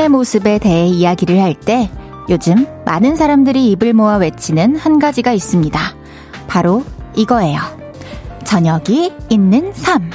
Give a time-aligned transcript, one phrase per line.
[0.00, 1.90] 삶의 모습에 대해 이야기를 할 때
[2.30, 5.78] 요즘 많은 사람들이 입을 모아 외치는 한 가지가 있습니다.
[6.46, 6.84] 바로
[7.16, 7.58] 이거예요.
[8.44, 10.08] 저녁이 있는 삶.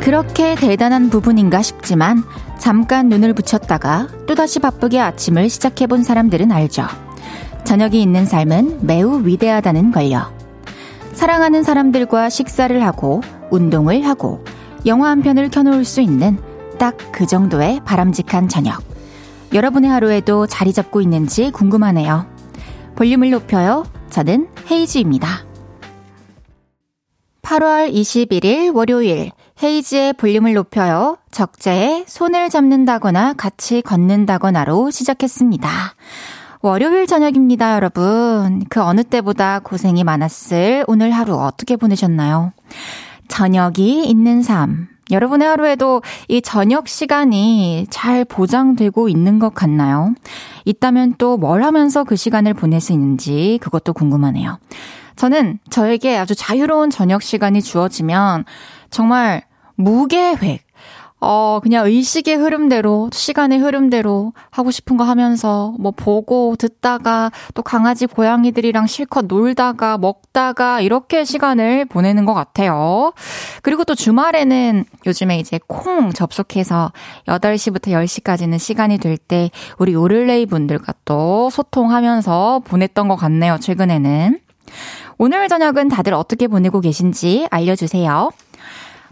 [0.00, 2.24] 그렇게 대단한 부분인가 싶지만
[2.58, 6.86] 잠깐 눈을 붙였다가 또다시 바쁘게 아침을 시작해본 사람들은 알죠.
[7.64, 10.33] 저녁이 있는 삶은 매우 위대하다는 걸요.
[11.14, 14.44] 사랑하는 사람들과 식사를 하고 운동을 하고
[14.86, 16.38] 영화 한 편을 켜놓을 수 있는
[16.78, 18.82] 딱 그 정도의 바람직한 저녁.
[19.52, 22.26] 여러분의 하루에도 자리 잡고 있는지 궁금하네요.
[22.96, 23.84] 볼륨을 높여요.
[24.10, 25.28] 저는 헤이즈입니다.
[27.42, 29.30] 8월 21일 월요일
[29.62, 31.18] 헤이즈의 볼륨을 높여요.
[31.30, 35.68] 적재에 손을 잡는다거나 같이 걷는다거나로 시작했습니다.
[36.64, 38.64] 월요일 저녁입니다, 여러분.
[38.70, 42.54] 그 어느 때보다 고생이 많았을 오늘 하루 어떻게 보내셨나요?
[43.28, 44.88] 저녁이 있는 삶.
[45.10, 50.14] 여러분의 하루에도 이 저녁 시간이 잘 보장되고 있는 것 같나요?
[50.64, 54.58] 있다면 또 뭘 하면서 그 시간을 보내시는지 그것도 궁금하네요.
[55.16, 58.46] 저는 저에게 아주 자유로운 저녁 시간이 주어지면
[58.88, 59.42] 정말
[59.74, 60.63] 무계획,
[61.24, 68.06] 어, 그냥 의식의 흐름대로, 시간의 흐름대로 하고 싶은 거 하면서 뭐 보고 듣다가 또 강아지
[68.06, 73.14] 고양이들이랑 실컷 놀다가 먹다가 이렇게 시간을 보내는 것 같아요.
[73.62, 76.92] 그리고 또 주말에는 요즘에 이제 콩 접속해서
[77.26, 84.38] 8시부터 10시까지는 시간이 될 때 우리 오를레이 분들과 또 소통하면서 보냈던 것 같네요, 최근에는.
[85.18, 88.30] 오늘 저녁은 다들 어떻게 보내고 계신지 알려주세요.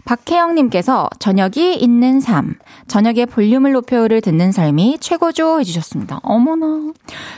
[0.05, 2.55] 박혜영님께서 저녁이 있는 삶,
[2.87, 6.19] 저녁에 볼륨을 높여를 듣는 삶이 최고죠 해주셨습니다.
[6.23, 6.91] 어머나.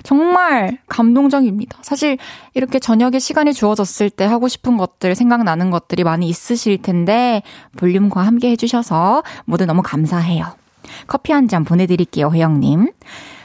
[0.03, 1.77] 정말 감동적입니다.
[1.81, 2.17] 사실
[2.53, 7.43] 이렇게 저녁에 시간이 주어졌을 때 하고 싶은 것들, 생각나는 것들이 많이 있으실 텐데
[7.77, 10.45] 볼륨과 함께 해주셔서 모두 너무 감사해요.
[11.07, 12.91] 커피 한 잔 보내드릴게요, 혜영님.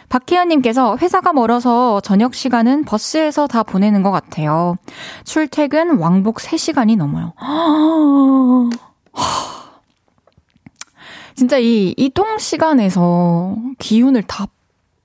[0.08, 4.76] 박혜연님께서 회사가 멀어서 저녁 시간은 버스에서 다 보내는 것 같아요.
[5.24, 7.32] 출퇴근 왕복 3시간이 넘어요.
[11.34, 14.46] 진짜 이 이동 시간에서 기운을 다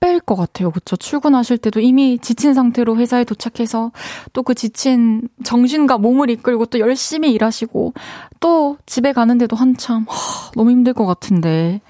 [0.00, 0.70] 뺄 것 같아요.
[0.70, 0.94] 그쵸?
[0.96, 3.92] 출근하실 때도 이미 지친 상태로 회사에 도착해서
[4.32, 7.94] 또 그 지친 정신과 몸을 이끌고 또 열심히 일하시고
[8.38, 11.80] 또 집에 가는데도 한참 하, 너무 힘들 것 같은데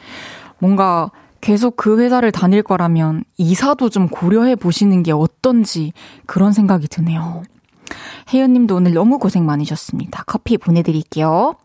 [0.59, 1.10] 뭔가
[1.42, 5.92] 계속 그 회사를 다닐 거라면 이사도 좀 고려해 보시는 게 어떤지
[6.25, 7.42] 그런 생각이 드네요.
[8.32, 10.25] 혜연 님도 오늘 너무 고생 많으셨습니다.
[10.26, 11.56] 커피 보내드릴게요.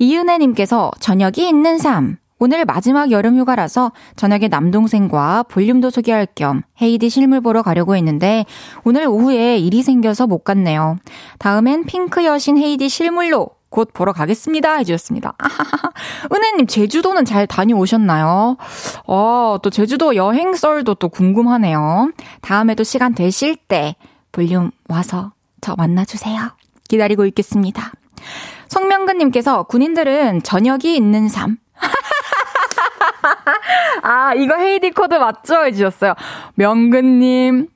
[0.00, 2.16] 이은혜님께서 저녁이 있는 삶.
[2.38, 8.46] 오늘 마지막 여름 휴가라서 저녁에 남동생과 볼륨도 소개할 겸 헤이디 실물 보러 가려고 했는데
[8.82, 10.96] 오늘 오후에 일이 생겨서 못 갔네요.
[11.38, 14.76] 다음엔 핑크 여신 헤이즈 실물로 곧 보러 가겠습니다.
[14.78, 15.34] 해주셨습니다.
[15.36, 15.92] 아하하.
[16.34, 18.56] 은혜님, 제주도는 잘 다녀오셨나요?
[19.06, 22.10] 어, 또 제주도 여행 썰도 또 궁금하네요.
[22.40, 23.96] 다음에도 시간 되실 때
[24.32, 26.52] 볼륨 와서 저 만나주세요.
[26.88, 27.92] 기다리고 있겠습니다.
[28.70, 31.58] 성명근님께서 군인들은 저녁이 있는 삶.
[34.02, 35.64] 아, 이거 헤이즈 코드 맞죠?
[35.64, 36.14] 해주셨어요.
[36.54, 37.66] 명근님,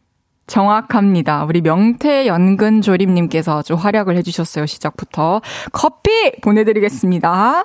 [0.47, 1.45] 정확합니다.
[1.45, 4.67] 우리 명태 연근 조림님께서 아주 활약을 해주셨어요.
[4.67, 5.41] 시작부터.
[5.73, 6.11] 커피
[6.43, 7.65] 보내드리겠습니다.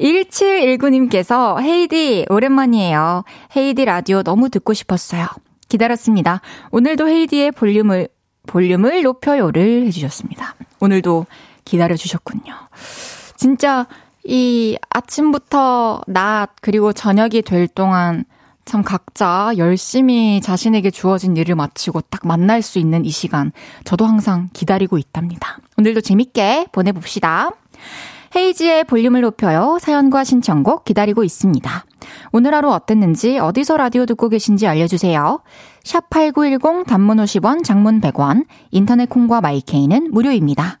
[0.00, 3.24] 1719님께서 헤이디, 오랜만이에요.
[3.56, 5.26] 헤이디 라디오 너무 듣고 싶었어요.
[5.68, 6.40] 기다렸습니다.
[6.70, 8.08] 오늘도 헤이디의 볼륨을,
[8.46, 10.54] 볼륨을 높여요를 해주셨습니다.
[10.78, 11.26] 오늘도
[11.64, 12.54] 기다려주셨군요.
[13.36, 13.86] 진짜
[14.24, 18.24] 이 아침부터 낮 그리고 저녁이 될 동안
[18.64, 23.52] 참 각자 열심히 자신에게 주어진 일을 마치고 딱 만날 수 있는 이 시간
[23.84, 25.58] 저도 항상 기다리고 있답니다.
[25.76, 27.50] 오늘도 재밌게 보내봅시다.
[28.34, 29.78] 헤이지의 볼륨을 높여요.
[29.80, 31.84] 사연과 신청곡 기다리고 있습니다.
[32.32, 35.40] 오늘 하루 어땠는지 어디서 라디오 듣고 계신지 알려주세요.
[35.84, 40.80] 샵 8910 단문 50원 장문 100원 인터넷 콩과 마이케이는 무료입니다.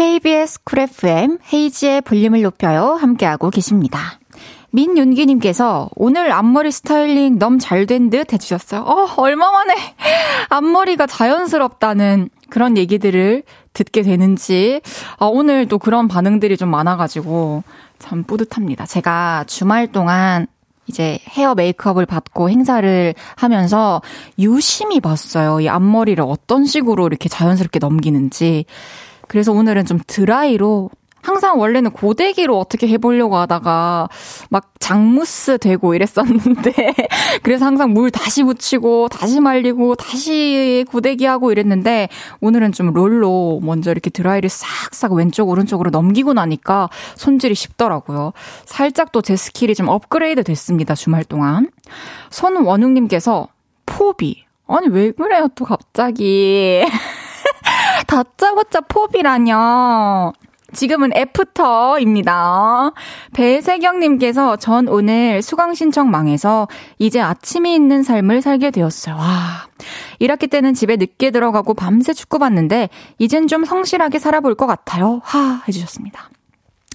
[0.00, 4.18] KBS 쿨 FM 헤이즈의 볼륨을 높여요 함께하고 계십니다.
[4.70, 8.80] 민윤기님께서 오늘 앞머리 스타일링 너무 잘 된 듯 해주셨어요.
[8.80, 9.74] 어, 얼마만에
[10.48, 13.42] 앞머리가 자연스럽다는 그런 얘기들을
[13.74, 14.80] 듣게 되는지,
[15.18, 17.62] 아, 오늘 또 그런 반응들이 좀 많아가지고
[17.98, 18.86] 참 뿌듯합니다.
[18.86, 20.46] 제가 주말 동안
[20.86, 24.00] 이제 헤어 메이크업을 받고 행사를 하면서
[24.38, 25.60] 유심히 봤어요.
[25.60, 28.64] 이 앞머리를 어떤 식으로 이렇게 자연스럽게 넘기는지.
[29.30, 30.90] 그래서 오늘은 좀 드라이로
[31.22, 34.08] 항상 원래는 고데기로 어떻게 해보려고 하다가
[34.48, 36.72] 막 장무스 되고 이랬었는데
[37.44, 42.08] 그래서 항상 물 다시 묻히고 다시 말리고 다시 고데기 하고 이랬는데
[42.40, 48.32] 오늘은 좀 롤로 먼저 이렇게 드라이를 싹싹 왼쪽 오른쪽으로 넘기고 나니까 손질이 쉽더라고요.
[48.64, 50.96] 살짝 또 제 스킬이 좀 업그레이드 됐습니다.
[50.96, 51.70] 주말 동안.
[52.30, 53.46] 손원웅님께서
[53.86, 56.82] 포비 아니 왜 그래요 또 갑자기
[58.10, 60.32] 다짜고짜 포비라뇨.
[60.72, 62.90] 지금은 애프터입니다.
[63.32, 66.66] 배세경님께서 전 오늘 수강 신청 망해서
[66.98, 69.14] 이제 아침이 있는 삶을 살게 되었어요.
[69.14, 69.68] 와.
[70.20, 75.20] 1학기 때는 집에 늦게 들어가고 밤새 축구 봤는데 이젠 좀 성실하게 살아볼 것 같아요.
[75.22, 76.30] 하 해주셨습니다.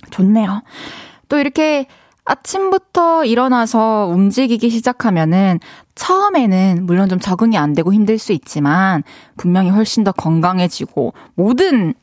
[0.09, 0.63] 좋네요.
[1.29, 1.87] 또 이렇게
[2.25, 5.59] 아침부터 일어나서 움직이기 시작하면은
[5.95, 9.03] 처음에는 물론 좀 적응이 안 되고 힘들 수 있지만
[9.37, 11.93] 분명히 훨씬 더 건강해지고 모든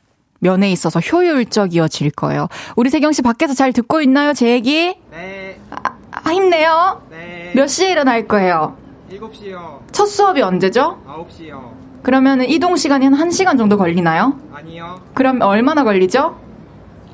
[0.40, 2.48] 면에 있어서 효율적이어질 거예요.
[2.74, 4.98] 우리 세경 씨 밖에서 잘 듣고 있나요, 제 얘기?
[5.10, 5.60] 네.
[5.70, 7.02] 아, 아, 힘내요.
[7.10, 7.52] 네.
[7.54, 8.76] 몇 시에 일어날 거예요?
[9.10, 9.80] 7시요.
[9.92, 11.00] 첫 수업이 언제죠?
[11.06, 11.70] 9시요.
[12.02, 14.36] 그러면 이동 시간이 한 1시간 정도 걸리나요?
[14.52, 15.00] 아니요.
[15.14, 16.36] 그럼 얼마나 걸리죠?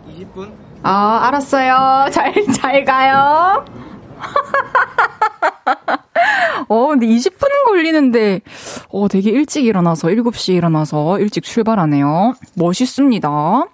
[0.09, 0.51] 20분?
[0.83, 2.09] 아, 알았어요.
[2.11, 3.65] 잘, 잘 가요.
[6.69, 8.41] 어, 근데 20분 걸리는데,
[8.91, 12.35] 어, 되게 일찍 일어나서, 7시에 일어나서 일찍 출발하네요.
[12.55, 13.65] 멋있습니다.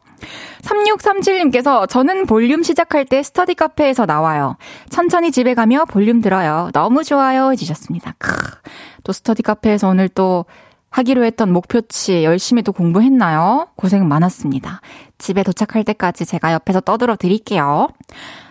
[0.62, 4.56] 3637님께서 저는 볼륨 시작할 때 스터디 카페에서 나와요.
[4.88, 6.70] 천천히 집에 가며 볼륨 들어요.
[6.73, 7.50] 너무 좋아요.
[7.52, 8.14] 해주셨습니다.
[8.19, 8.35] 크.
[9.02, 10.46] 또 스터디 카페에서 오늘 또
[10.91, 13.67] 하기로 했던 목표치 열심히 또 공부했나요?
[13.75, 14.81] 고생 많았습니다.
[15.19, 17.88] 집에 도착할 때까지 제가 옆에서 떠들어 드릴게요.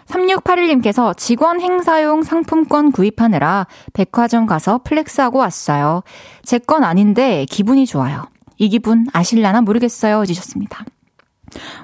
[0.07, 6.03] 3681님께서 직원 행사용 상품권 구입하느라 백화점 가서 flex하고 왔어요.
[6.43, 8.23] 제 건 아닌데 기분이 좋아요.
[8.57, 10.21] 이 기분 아실라나 모르겠어요.
[10.21, 10.85] 해주셨습니다.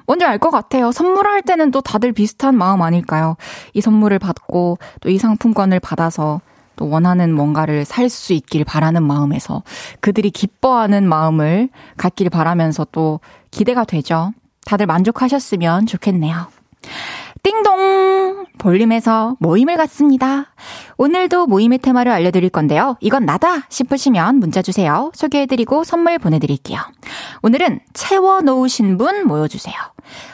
[0.07, 0.91] 뭔지 알 것 같아요.
[0.91, 3.35] 선물할 때는 또 다들 비슷한 마음 아닐까요?
[3.73, 6.41] 이 선물을 받고 또 이 상품권을 받아서
[6.75, 9.63] 또 원하는 뭔가를 살 수 있길 바라는 마음에서
[9.99, 13.19] 그들이 기뻐하는 마음을 갖길 바라면서 또
[13.51, 14.31] 기대가 되죠.
[14.65, 16.47] 다들 만족하셨으면 좋겠네요.
[17.43, 18.45] 띵동!
[18.57, 20.47] 볼륨에서 모임을 갖습니다.
[20.97, 22.97] 오늘도 모임의 테마를 알려드릴 건데요.
[22.99, 25.11] 이건 나다 싶으시면 문자 주세요.
[25.13, 26.79] 소개해드리고 선물 보내드릴게요.
[27.41, 29.75] 오늘은 채워놓으신 분 모여주세요.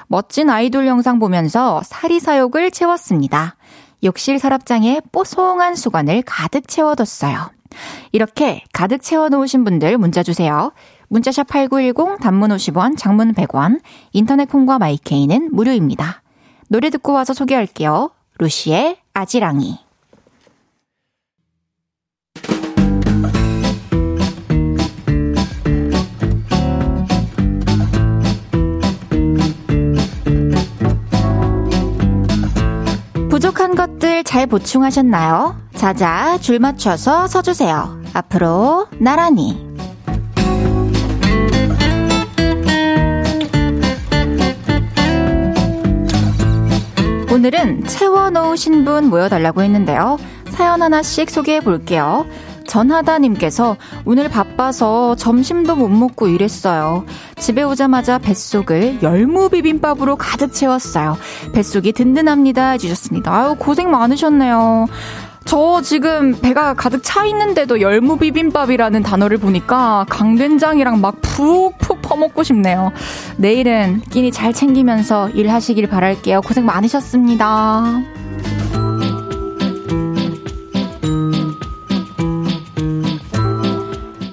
[0.07, 3.55] 멋진 아이돌 영상 보면서 사리사욕을 채웠습니다.
[4.03, 7.51] 욕실 서랍장에 뽀송한 수건을 가득 채워뒀어요.
[8.11, 10.71] 이렇게 가득 채워놓으신 분들 문자 주세요.
[11.09, 13.79] 문자샵 8910 단문 50원, 장문 100원,
[14.11, 16.23] 인터넷 콩과 마이케이는 무료입니다.
[16.67, 18.11] 노래 듣고 와서 소개할게요.
[18.39, 19.79] 루시의 아지랑이.
[33.29, 35.59] 부족한 것들 잘 보충하셨나요?
[35.75, 38.01] 자자, 줄 맞춰서 서주세요.
[38.13, 39.75] 앞으로 나란히.
[47.35, 50.17] 오늘은 채워놓으신 분 모여달라고 했는데요.
[50.51, 52.25] 사연 하나씩 소개해 볼게요.
[52.65, 53.75] 전하다님께서
[54.05, 57.03] 오늘 바빠서 점심도 못 먹고 일했어요.
[57.35, 61.17] 집에 오자마자 뱃속을 열무 비빔밥으로 가득 채웠어요.
[61.51, 62.69] 뱃속이 든든합니다.
[62.71, 63.33] 해주셨습니다.
[63.33, 64.87] 아유, 고생 많으셨네요.
[65.45, 72.91] 저 지금 배가 가득 차 있는데도 열무 비빔밥이라는 단어를 보니까 강된장이랑 막 푹푹 퍼먹고 싶네요.
[73.37, 76.41] 내일은 끼니 잘 챙기면서 일하시길 바랄게요.
[76.41, 78.01] 고생 많으셨습니다.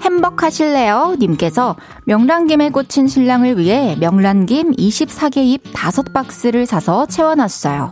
[0.03, 1.17] 행복하실래요?
[1.19, 7.91] 님께서 명란김에 꽂힌 신랑을 위해 명란김 24개 잎 5박스를 사서 채워놨어요.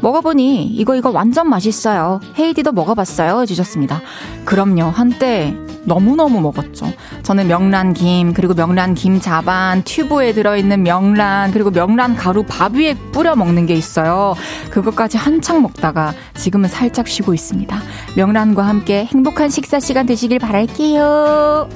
[0.00, 2.20] 먹어보니 이거 이거 완전 맛있어요.
[2.38, 3.40] 헤이디도 먹어봤어요.
[3.42, 4.00] 해주셨습니다.
[4.44, 4.84] 그럼요.
[4.84, 5.54] 한때
[5.84, 6.86] 너무너무 먹었죠.
[7.22, 13.66] 저는 명란김, 그리고 명란김 자반, 튜브에 들어있는 명란, 그리고 명란 가루 밥 위에 뿌려 먹는
[13.66, 14.34] 게 있어요.
[14.70, 17.76] 그것까지 한창 먹다가 지금은 살짝 쉬고 있습니다.
[18.16, 21.68] 명란과 함께 행복한 식사 시간 되시길 바랄게요.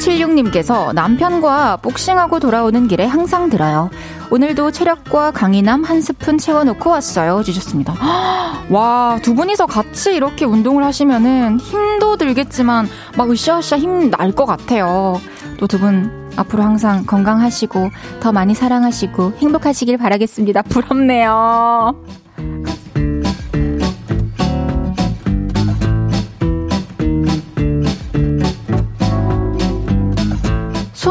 [0.00, 3.90] 2071 9916님께서 남편과 복싱하고 돌아오는 길에 항상 들어요.
[4.30, 7.42] 오늘도 체력과 강인함 한 스푼 채워놓고 왔어요.
[7.42, 7.94] 주셨습니다.
[8.70, 15.20] 와, 두 분이서 같이 이렇게 운동을 하시면은 힘도 들겠지만 막 으쌰으쌰 힘 날 것 같아요.
[15.58, 17.90] 또 두 분 앞으로 항상 건강하시고
[18.20, 20.62] 더 많이 사랑하시고 행복하시길 바라겠습니다.
[20.70, 21.94] 부럽네요.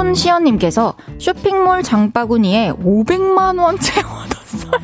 [0.09, 4.79] 손시연님께서 쇼핑몰 장바구니에 500만원 채워뒀어요.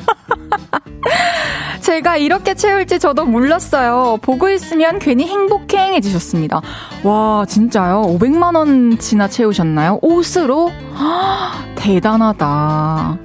[1.80, 4.18] 제가 이렇게 채울지 저도 몰랐어요.
[4.22, 6.60] 보고 있으면 괜히 행복해해주셨습니다.
[7.04, 8.02] 와, 진짜요?
[8.18, 10.00] 500만원치나 채우셨나요?
[10.02, 10.72] 옷으로?
[11.76, 13.18] 대단하다.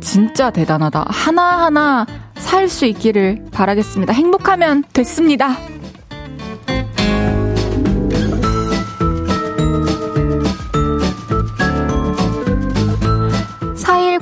[0.00, 1.06] 진짜 대단하다.
[1.08, 4.12] 하나하나 살 수 있기를 바라겠습니다.
[4.12, 5.56] 행복하면 됐습니다.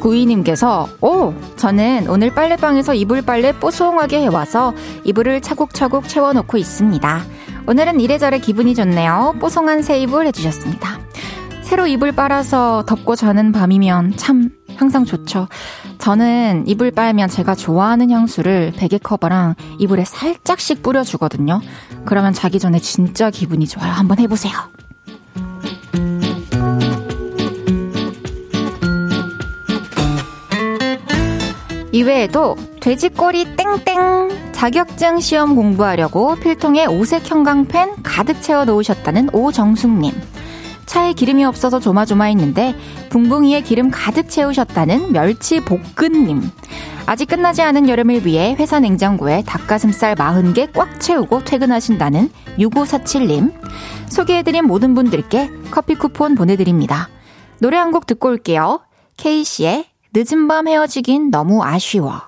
[0.06, 1.34] 4192님께서, 오!
[1.56, 4.72] 저는 오늘 빨래방에서 이불 빨래 뽀송하게 해와서
[5.04, 7.22] 이불을 차곡차곡 채워놓고 있습니다.
[7.66, 9.34] 오늘은 이래저래 기분이 좋네요.
[9.40, 11.00] 뽀송한 새 이불 해주셨습니다.
[11.62, 15.48] 새로 이불 빨아서 덮고 자는 밤이면 참 항상 좋죠.
[15.98, 21.60] 저는 이불 빨면 제가 좋아하는 향수를 베개 커버랑 이불에 살짝씩 뿌려주거든요.
[22.04, 23.90] 그러면 자기 전에 진짜 기분이 좋아요.
[23.90, 24.52] 한번 해보세요.
[31.96, 40.12] 이외에도 돼지꼬리 땡땡 자격증 시험 공부하려고 필통에 오색 형광펜 가득 채워 놓으셨다는 오정숙님.
[40.84, 42.74] 차에 기름이 없어서 조마조마했는데
[43.08, 46.42] 붕붕이에 기름 가득 채우셨다는 멸치 볶은님.
[47.06, 53.54] 아직 끝나지 않은 여름을 위해 회사 냉장고에 닭가슴살 40개 꽉 채우고 퇴근하신다는 6547님.
[54.10, 57.08] 소개해드린 모든 분들께 커피 쿠폰 보내드립니다.
[57.58, 58.80] 노래 한 곡 듣고 올게요.
[59.16, 59.86] 케이씨의
[60.16, 62.22] 늦은 밤 헤어지긴 너무 아쉬워.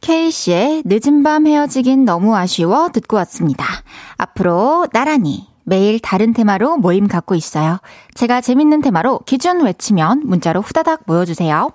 [0.00, 3.64] K씨의 늦은 밤 헤어지긴 너무 아쉬워 듣고 왔습니다.
[4.16, 7.78] 앞으로 나란히 매일 다른 테마로 모임 갖고 있어요.
[8.14, 11.70] 제가 재밌는 테마로 기준 외치면 문자로 후다닥 모여주세요.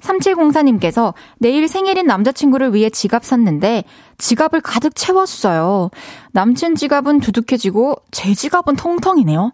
[0.00, 3.82] 3704님께서 내일 생일인 남자친구를 위해 지갑 샀는데
[4.18, 5.90] 지갑을 가득 채웠어요.
[6.30, 9.50] 남친 지갑은 두둑해지고 제 지갑은 통통이네요.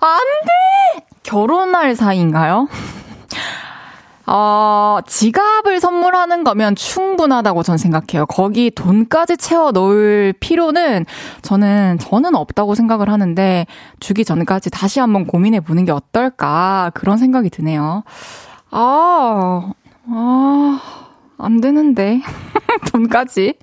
[0.00, 0.18] 안
[0.98, 1.06] 돼!
[1.22, 2.66] 결혼할 사이인가요?
[4.30, 8.26] 어, 지갑을 선물하는 거면 충분하다고 전 생각해요.
[8.26, 11.06] 거기 돈까지 채워 넣을 필요는
[11.40, 13.66] 저는, 저는 없다고 생각을 하는데,
[14.00, 18.04] 주기 전까지 다시 한번 고민해 보는 게 어떨까, 그런 생각이 드네요.
[18.70, 19.72] 아,
[20.08, 20.80] 아,
[21.38, 22.20] 안 되는데.
[22.92, 23.54] 돈까지.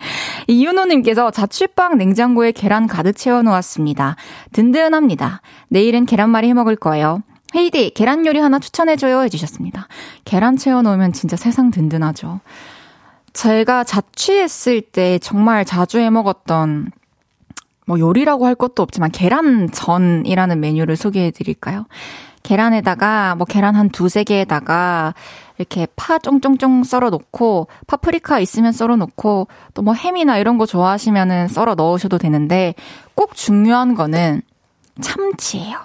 [0.47, 4.15] 이윤호님께서 자취방 냉장고에 계란 가득 채워 놓았습니다.
[4.51, 5.41] 든든합니다.
[5.69, 7.21] 내일은 계란말이 해 먹을 거예요.
[7.55, 9.21] 헤이디, 계란 요리 하나 추천해줘요.
[9.23, 9.87] 해주셨습니다.
[10.25, 12.41] 계란 채워놓으면 진짜 세상 든든하죠.
[13.33, 16.91] 제가 자취했을 때 정말 자주 해 먹었던
[17.85, 21.85] 뭐 요리라고 할 것도 없지만 계란전이라는 메뉴를 소개해 드릴까요?
[22.43, 25.13] 계란에다가 뭐 계란 한 두세 개에다가
[25.57, 31.47] 이렇게 파 쫑쫑쫑 썰어 놓고 파프리카 있으면 썰어 놓고 또 뭐 햄이나 이런 거 좋아하시면은
[31.47, 32.73] 썰어 넣으셔도 되는데
[33.15, 34.41] 꼭 중요한 거는
[35.01, 35.77] 참치예요.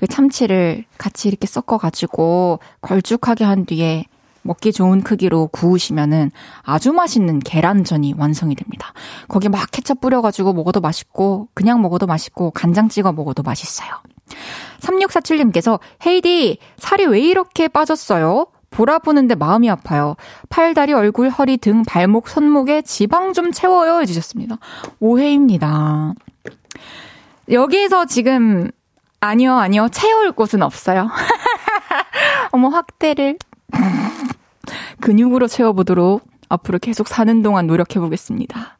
[0.00, 4.06] 그 참치를 같이 이렇게 섞어가지고 걸쭉하게 한 뒤에
[4.40, 6.30] 먹기 좋은 크기로 구우시면은
[6.62, 8.94] 아주 맛있는 계란전이 완성이 됩니다.
[9.28, 13.90] 거기 막 케첩 뿌려가지고 먹어도 맛있고, 그냥 먹어도 맛있고, 간장 찍어 먹어도 맛있어요.
[14.78, 18.46] 3647님께서, 헤이디, 살이 왜 이렇게 빠졌어요?
[18.70, 20.16] 보라 보는데 마음이 아파요.
[20.48, 24.00] 팔, 다리, 얼굴, 허리, 등, 발목, 손목에 지방 좀 채워요.
[24.00, 24.56] 해주셨습니다.
[24.98, 26.14] 오해입니다.
[27.50, 28.70] 여기서 지금
[29.20, 29.88] 아니요, 아니요.
[29.90, 31.08] 채울 곳은 없어요.
[32.52, 33.36] 어머, 확대를
[35.00, 38.78] 근육으로 채워보도록 앞으로 계속 사는 동안 노력해보겠습니다.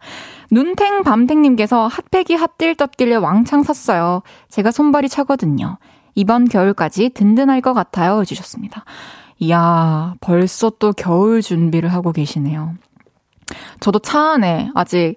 [0.51, 4.23] 눈탱 밤탱님께서 핫팩이 핫딜 떴길래 왕창 샀어요.
[4.49, 5.79] 제가 손발이 차거든요.
[6.15, 8.21] 이번 겨울까지 든든할 것 같아요.
[8.21, 8.85] 해주셨습니다.
[9.39, 12.75] 이야, 벌써 또 겨울 준비를 하고 계시네요.
[13.81, 15.15] 저도 차 안에 아직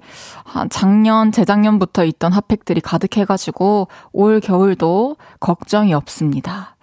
[0.69, 6.75] 작년, 재작년부터 있던 핫팩들이 가득해가지고 올 겨울도 걱정이 없습니다.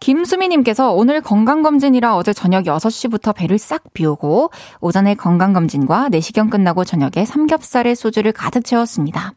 [0.00, 7.94] 김수미님께서 오늘 건강검진이라 어제 저녁 6시부터 배를 싹 비우고 오전에 건강검진과 내시경 끝나고 저녁에 삼겹살에
[7.94, 9.32] 소주를 가득 채웠습니다.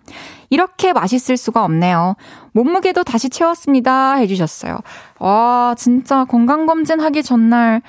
[0.49, 2.15] 이렇게 맛있을 수가 없네요.
[2.53, 4.15] 몸무게도 다시 채웠습니다.
[4.15, 4.79] 해주셨어요.
[5.19, 7.83] 와, 진짜 건강검진 하기 전날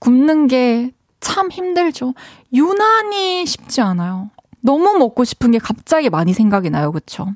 [0.00, 0.90] 굶는 게
[1.26, 2.14] 참 힘들죠.
[2.52, 4.30] 유난히 쉽지 않아요.
[4.60, 6.92] 너무 먹고 싶은 게 갑자기 많이 생각이 나요.
[6.92, 7.26] 그쵸?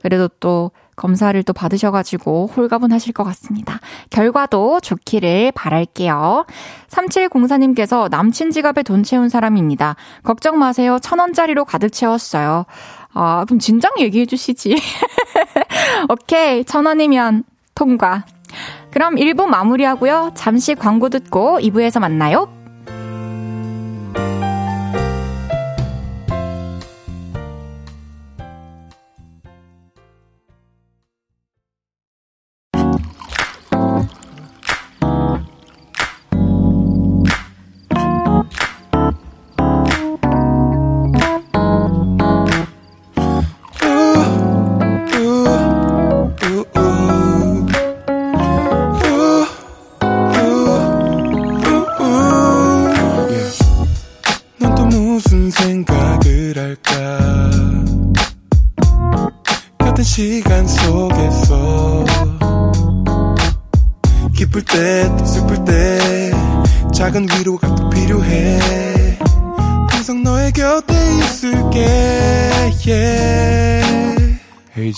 [0.00, 3.80] 그래도 또 검사를 또 받으셔가지고 홀가분하실 것 같습니다.
[4.10, 6.46] 결과도 좋기를 바랄게요.
[6.88, 9.96] 3704님께서 남친 지갑에 돈 채운 사람입니다.
[10.22, 10.98] 걱정 마세요.
[11.02, 12.66] 천 원짜리로 가득 채웠어요.
[13.14, 14.76] 아, 그럼 진작 얘기해 주시지.
[16.08, 16.64] 오케이.
[16.64, 17.42] 천 원이면
[17.74, 18.24] 통과.
[18.92, 20.30] 그럼 1부 마무리하고요.
[20.34, 22.63] 잠시 광고 듣고 2부에서 만나요.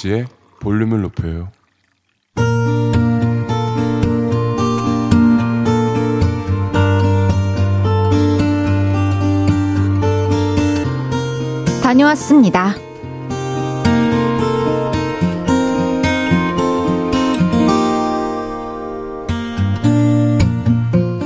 [0.06, 0.26] 헤이지의
[0.60, 1.48] 볼륨을 높여요.
[11.82, 12.74] 다녀왔습니다.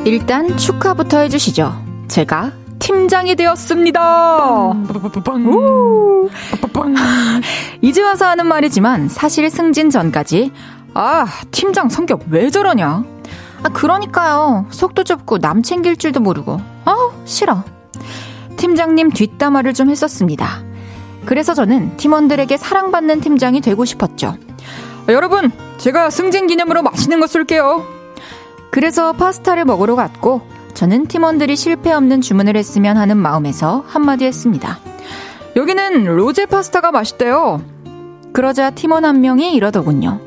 [0.04, 1.84] 일단 축하부터 해주시죠.
[2.08, 4.72] 제가 팀장이 되었습니다.
[7.82, 10.52] 이제 와서 하는 말이지만 사실 승진 전까지
[10.94, 13.04] 아 팀장 성격 왜 저러냐.
[13.62, 14.66] 아 그러니까요.
[14.70, 17.64] 속도 좁고 남 챙길 줄도 모르고 아 싫어.
[18.56, 20.62] 팀장님 뒷담화를 좀 했었습니다.
[21.24, 24.36] 그래서 저는 팀원들에게 사랑받는 팀장이 되고 싶었죠.
[25.08, 27.84] 여러분, 제가 승진 기념으로 맛있는 거 쏠게요.
[28.70, 30.42] 그래서 파스타를 먹으러 갔고
[30.74, 34.78] 저는 팀원들이 실패 없는 주문을 했으면 하는 마음에서 한마디 했습니다.
[35.60, 37.62] 여기는 로제 파스타가 맛있대요.
[38.32, 40.18] 그러자 팀원 한 명이 이러더군요.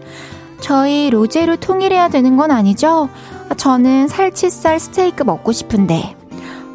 [0.60, 3.10] 저희 로제로 통일해야 되는 건 아니죠?
[3.58, 6.16] 저는 살치살 스테이크 먹고 싶은데.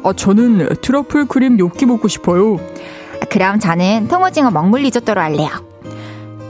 [0.03, 2.57] 아, 저는 트러플 크림 뇨끼 먹고 싶어요.
[3.29, 5.49] 그럼 저는 통오징어 먹물 리조또로 할래요.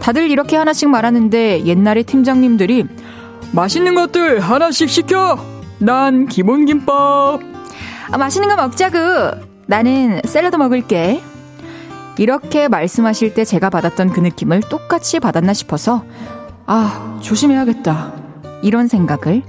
[0.01, 2.87] 다들 이렇게 하나씩 말하는데 옛날에 팀장님들이
[3.51, 5.37] 맛있는 것들 하나씩 시켜!
[5.77, 7.39] 난 기본 김밥.
[8.11, 9.31] 아, 맛있는 거 먹자구.
[9.67, 11.21] 나는 샐러드 먹을게.
[12.19, 16.03] 이렇게 말씀하실 때 제가 받았던 그 느낌을 똑같이 받았나 싶어서
[16.65, 18.13] 아, 조심해야겠다.
[18.61, 19.41] 이런 생각을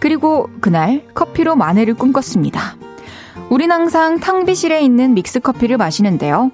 [0.00, 2.76] 그리고 그날 커피로 만회를 꿈꿨습니다.
[3.48, 6.50] 우린 항상 탕비실에 있는 믹스 커피를 마시는데요.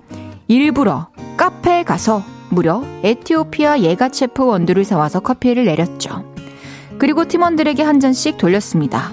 [0.46, 6.24] 일부러 카페에 가서 무려 에티오피아 예가체프 원두를 사와서 커피를 내렸죠.
[6.96, 9.12] 그리고 팀원들에게 한 잔씩 돌렸습니다.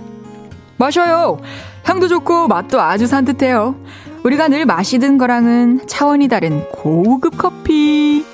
[0.77, 1.39] 마셔요.
[1.83, 3.75] 향도 좋고 맛도 아주 산뜻해요.
[4.23, 8.25] 우리가 늘 마시던 거랑은 차원이 다른 고급 커피.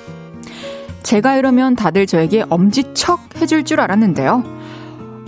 [1.02, 4.44] 제가 이러면 다들 저에게 엄지척 해줄 줄 알았는데요.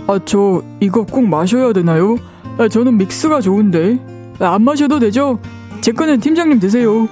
[0.06, 2.16] 아, 저 이거 꼭 마셔야 되나요?
[2.58, 3.98] 아, 저는 믹스가 좋은데.
[4.38, 5.40] 아, 안 마셔도 되죠?
[5.80, 7.08] 제 거는 팀장님 드세요.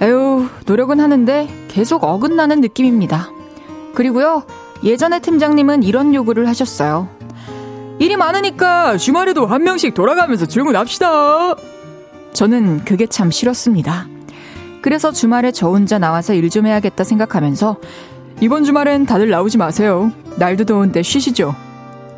[0.00, 3.30] 에휴, 노력은 하는데 계속 어긋나는 느낌입니다.
[3.94, 4.44] 그리고요,
[4.84, 7.08] 예전에 팀장님은 이런 요구를 하셨어요.
[7.98, 11.56] 일이 많으니까 주말에도 한 명씩 돌아가면서 출근합시다.
[12.32, 14.06] 저는 그게 참 싫었습니다.
[14.82, 17.76] 그래서 주말에 저 혼자 나와서 일 좀 해야겠다 생각하면서
[18.40, 20.10] 이번 주말엔 다들 나오지 마세요.
[20.36, 21.54] 날도 더운데 쉬시죠.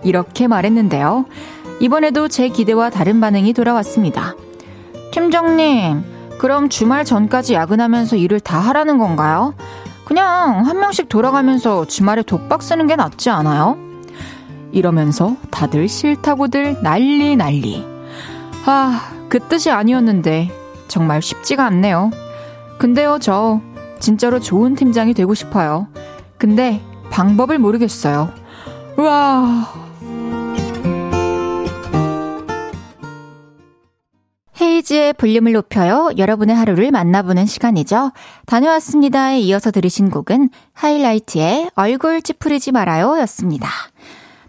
[0.05, 1.27] 이렇게 말했는데요.
[1.81, 4.35] 이번에도 제 기대와 다른 반응이 돌아왔습니다.
[5.12, 6.05] 팀장님,
[6.38, 9.55] 그럼 주말 전까지 야근하면서 일을 다 하라는 건가요?
[10.05, 13.77] 그냥 한 명씩 돌아가면서 주말에 독박 쓰는 게 낫지 않아요?
[14.72, 17.85] 이러면서 다들 싫다고들 난리 난리.
[18.64, 20.51] 아, 그 뜻이 아니었는데
[20.88, 22.11] 정말 쉽지가 않네요.
[22.77, 23.62] 근데요, 저
[23.99, 25.88] 진짜로 좋은 팀장이 되고 싶어요.
[26.37, 28.31] 근데 방법을 모르겠어요.
[28.99, 29.73] 우와.
[34.61, 36.11] 헤이지의 볼륨을 높여요.
[36.18, 38.12] 여러분의 하루를 만나보는 시간이죠.
[38.45, 43.71] 다녀왔습니다에 이어서 들으신 곡은 하이라이트의 얼굴 찌푸리지 말아요 였습니다.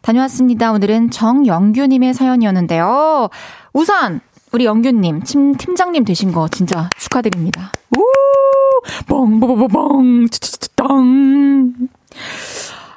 [0.02, 0.74] 다녀왔습니다.
[0.74, 3.30] 오늘은 정영규님의 사연이었는데요.
[3.72, 4.20] 우선,
[4.54, 7.72] 우리 영규님, 팀, 팀장님 되신 거 진짜 축하드립니다.
[7.98, 8.04] 우!
[9.08, 10.28] 뻥뻥뻥뻥,
[10.76, 11.74] 땅.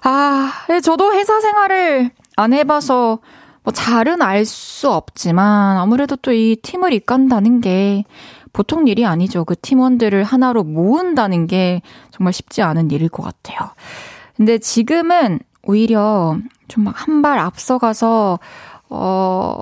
[0.02, 3.20] 아, 예, 저도 회사 생활을 안 해봐서
[3.62, 8.04] 뭐 잘은 알 수 없지만 아무래도 또 이 팀을 이끈다는 게
[8.52, 9.44] 보통 일이 아니죠.
[9.46, 13.70] 그 팀원들을 하나로 모은다는 게 정말 쉽지 않은 일일 것 같아요.
[14.36, 16.36] 근데 지금은 오히려
[16.68, 18.38] 좀 막 한 발 앞서가서,
[18.90, 19.60] 어,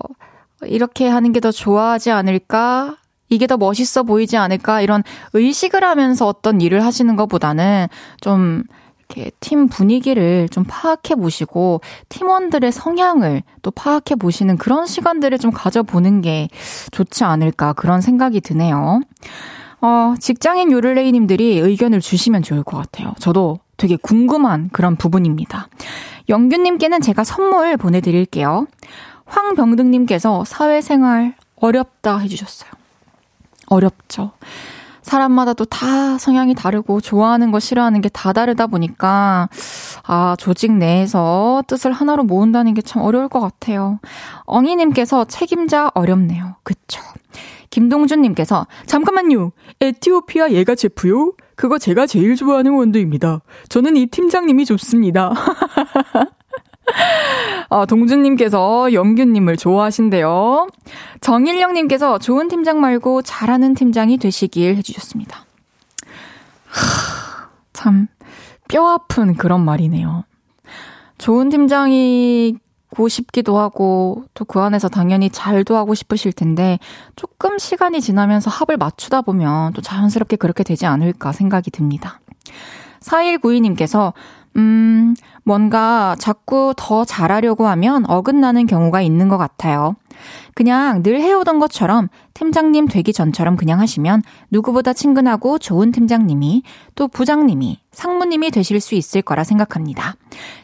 [0.62, 2.96] 이렇게 하는 게 더 좋아하지 않을까?
[3.28, 4.80] 이게 더 멋있어 보이지 않을까?
[4.80, 7.88] 이런 의식을 하면서 어떤 일을 하시는 것보다는
[8.20, 8.62] 좀
[9.08, 16.22] 이렇게 팀 분위기를 좀 파악해 보시고 팀원들의 성향을 또 파악해 보시는 그런 시간들을 좀 가져보는
[16.22, 16.48] 게
[16.92, 19.00] 좋지 않을까 그런 생각이 드네요.
[19.80, 23.12] 어, 직장인 요를레이님들이 의견을 주시면 좋을 것 같아요.
[23.18, 25.68] 저도 되게 궁금한 그런 부분입니다.
[26.28, 28.66] 영균님께는 제가 선물 보내드릴게요.
[29.34, 32.70] 황병등님께서 사회생활 어렵다 해주셨어요.
[33.66, 34.32] 어렵죠.
[35.02, 39.48] 사람마다 또 다 성향이 다르고 좋아하는 거 싫어하는 게 다 다르다 보니까
[40.04, 43.98] 아 조직 내에서 뜻을 하나로 모은다는 게 참 어려울 것 같아요.
[44.46, 46.56] 엉이님께서 책임자 어렵네요.
[46.62, 47.00] 그쵸?
[47.70, 49.50] 김동준님께서 잠깐만요.
[49.80, 51.32] 에티오피아 예가 제프요?
[51.56, 53.40] 그거 제가 제일 좋아하는 원두입니다.
[53.68, 55.32] 저는 이 팀장님이 좋습니다.
[57.70, 60.68] 아, 동준님께서 영균님을 좋아하신대요.
[61.20, 65.44] 정일령님께서 좋은 팀장 말고 잘하는 팀장이 되시길 해주셨습니다.
[66.66, 68.06] 하, 참,
[68.68, 70.24] 뼈 아픈 그런 말이네요.
[71.18, 76.78] 좋은 팀장이고 싶기도 하고, 또 그 안에서 당연히 잘도 하고 싶으실 텐데,
[77.16, 82.20] 조금 시간이 지나면서 합을 맞추다 보면 또 자연스럽게 그렇게 되지 않을까 생각이 듭니다.
[83.00, 84.12] 4192님께서
[84.56, 89.96] 음, 뭔가 자꾸 더 잘하려고 하면 어긋나는 경우가 있는 것 같아요.
[90.54, 96.62] 그냥 늘 해오던 것처럼 팀장님 되기 전처럼 그냥 하시면 누구보다 친근하고 좋은 팀장님이
[96.94, 100.14] 또 부장님이 상무님이 되실 수 있을 거라 생각합니다.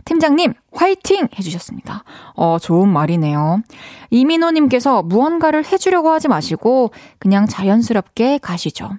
[0.04, 1.28] 팀장님, 화이팅!
[1.36, 2.04] 해주셨습니다.
[2.34, 3.62] 어, 좋은 말이네요.
[4.10, 8.90] 이민호님께서 무언가를 해주려고 하지 마시고 그냥 자연스럽게 가시죠.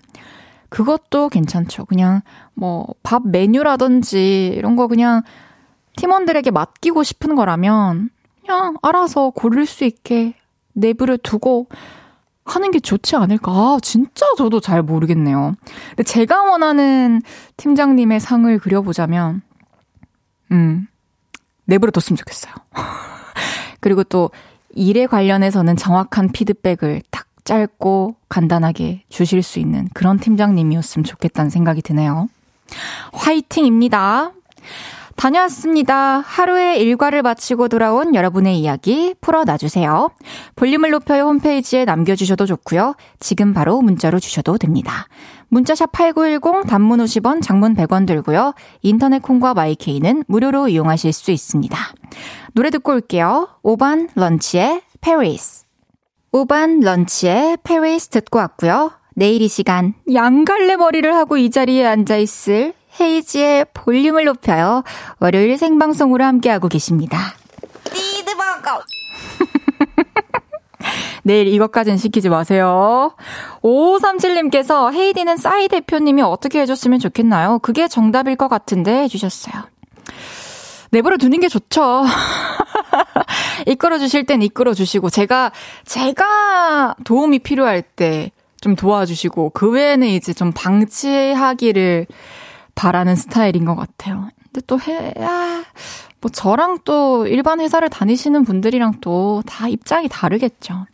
[0.71, 1.85] 그것도 괜찮죠.
[1.85, 2.21] 그냥
[2.53, 5.21] 뭐 밥 메뉴라든지 이런 거 그냥
[5.97, 10.33] 팀원들에게 맡기고 싶은 거라면 그냥 알아서 고를 수 있게
[10.73, 11.67] 내부를 두고
[12.45, 13.51] 하는 게 좋지 않을까.
[13.51, 15.55] 아, 진짜 저도 잘 모르겠네요.
[15.89, 17.21] 근데 제가 원하는
[17.57, 19.41] 팀장님의 상을 그려보자면,
[20.51, 20.87] 음,
[21.65, 22.53] 내부를 뒀으면 좋겠어요.
[23.81, 24.31] 그리고 또
[24.71, 32.29] 일에 관련해서는 정확한 피드백을 딱 짧고 간단하게 주실 수 있는 그런 팀장님이었으면 좋겠다는 생각이 드네요.
[33.11, 34.31] 화이팅입니다.
[35.17, 36.21] 다녀왔습니다.
[36.21, 40.11] 하루의 일과를 마치고 돌아온 여러분의 이야기 풀어놔주세요.
[40.55, 42.95] 볼륨을 높여요 홈페이지에 남겨주셔도 좋고요.
[43.19, 45.07] 지금 바로 문자로 주셔도 됩니다.
[45.49, 48.53] 문자샵 8910 단문 50원 장문 100원 들고요.
[48.81, 51.77] 인터넷 콩과 마이케이는 무료로 이용하실 수 있습니다.
[52.53, 53.49] 노래 듣고 올게요.
[53.61, 55.70] 오반 런치의 페리스.
[56.31, 58.91] 5반 런치의 페리스 듣고 왔고요.
[59.15, 64.83] 내일 이 시간 양갈래 머리를 하고 이 자리에 앉아 있을 헤이즈의 볼륨을 높여요.
[65.19, 67.33] 월요일 생방송으로 함께하고 계십니다.
[67.83, 68.81] 띠드버거!
[71.23, 73.13] 내일 이것까진 시키지 마세요.
[73.61, 77.59] 5537님께서 헤이디는 싸이 대표님이 어떻게 해줬으면 좋겠나요?
[77.59, 79.53] 그게 정답일 것 같은데 해주셨어요.
[80.91, 82.03] 내버려 두는 게 좋죠.
[83.67, 85.51] 이끌어 주실 땐 이끌어 주시고 제가
[85.85, 92.05] 제가 도움이 필요할 때 좀 도와주시고 그 외에는 이제 좀 방치하기를
[92.75, 94.29] 바라는 스타일인 것 같아요.
[94.43, 95.63] 근데 또 해, 아,
[96.21, 100.85] 뭐 저랑 또 일반 회사를 다니시는 분들이랑 또 다 입장이 다르겠죠.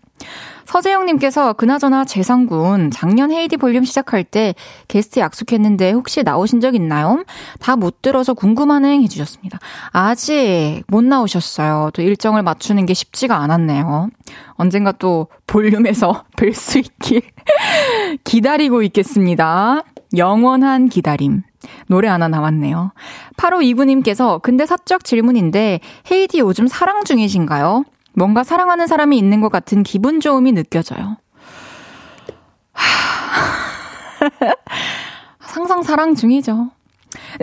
[0.66, 4.54] 서재영님께서 그나저나 재상군 작년 헤이디 볼륨 시작할 때
[4.90, 7.24] 게스트 약속했는데 혹시 나오신 적 있나요?
[7.60, 9.60] 다 못 들어서 궁금하네 해주셨습니다.
[9.92, 11.92] 아직 못 나오셨어요.
[11.94, 14.10] 또 일정을 맞추는 게 쉽지가 않았네요.
[14.54, 17.22] 언젠가 또 볼륨에서 뵐 수 있길
[18.26, 19.84] 기다리고 있겠습니다.
[20.18, 21.44] 영원한 기다림.
[21.88, 22.92] 노래 하나 나왔네요.
[23.38, 25.80] 8529님께서 근데 사적 질문인데
[26.12, 27.84] 헤이디 요즘 사랑 중이신가요?
[28.18, 31.18] 뭔가 사랑하는 사람이 있는 것 같은 기분 좋음이 느껴져요.
[35.40, 36.72] 상상 사랑 중이죠.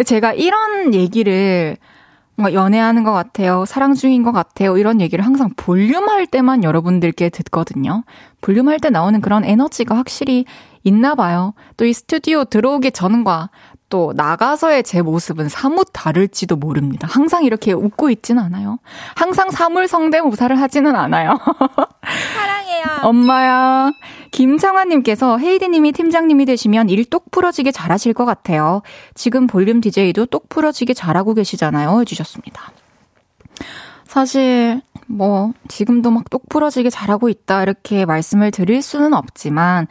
[0.04, 1.76] 제가 이런 얘기를
[2.34, 3.64] 뭔가 연애하는 것 같아요.
[3.64, 4.76] 사랑 중인 것 같아요.
[4.76, 8.02] 이런 얘기를 항상 볼륨 할 때만 여러분들께 듣거든요.
[8.40, 10.44] 볼륨 할 때 나오는 그런 에너지가 확실히
[10.82, 11.54] 있나 봐요.
[11.76, 13.50] 또 이 스튜디오 들어오기 전과
[13.94, 17.06] 또 나가서의 제 모습은 사뭇 다를지도 모릅니다.
[17.08, 18.80] 항상 이렇게 웃고 있진 않아요.
[19.14, 21.38] 항상 사물 성대모사를 하지는 않아요.
[22.34, 22.84] 사랑해요.
[23.02, 23.92] 엄마야.
[24.32, 28.82] 김창환님께서 헤이디님이 팀장님이 되시면 일똑 부러지게 잘하실 것 같아요.
[29.14, 32.00] 지금 볼륨 DJ도 똑 부러지게 잘하고 계시잖아요.
[32.00, 32.72] 해주셨습니다.
[34.08, 39.86] 사실 뭐 지금도 막 똑 부러지게 잘하고 있다 이렇게 말씀을 드릴 수는 없지만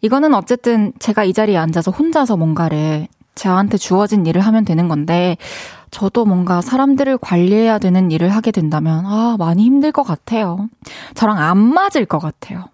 [0.00, 5.36] 이거는 어쨌든 제가 이 자리에 앉아서 혼자서 뭔가를 저한테 주어진 일을 하면 되는 건데,
[5.92, 10.68] 저도 뭔가 사람들을 관리해야 되는 일을 하게 된다면, 아, 많이 힘들 것 같아요.
[11.14, 12.64] 저랑 안 맞을 것 같아요.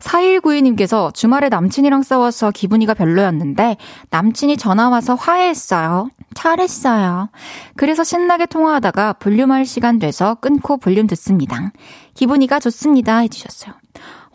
[0.00, 3.76] 4192님께서 주말에 남친이랑 싸워서 기분이가 별로였는데
[4.10, 6.08] 남친이 전화와서 화해했어요.
[6.34, 7.28] 잘했어요.
[7.76, 11.72] 그래서 신나게 통화하다가 볼륨할 시간 돼서 끊고 볼륨 듣습니다.
[12.14, 13.18] 기분이가 좋습니다.
[13.18, 13.74] 해주셨어요.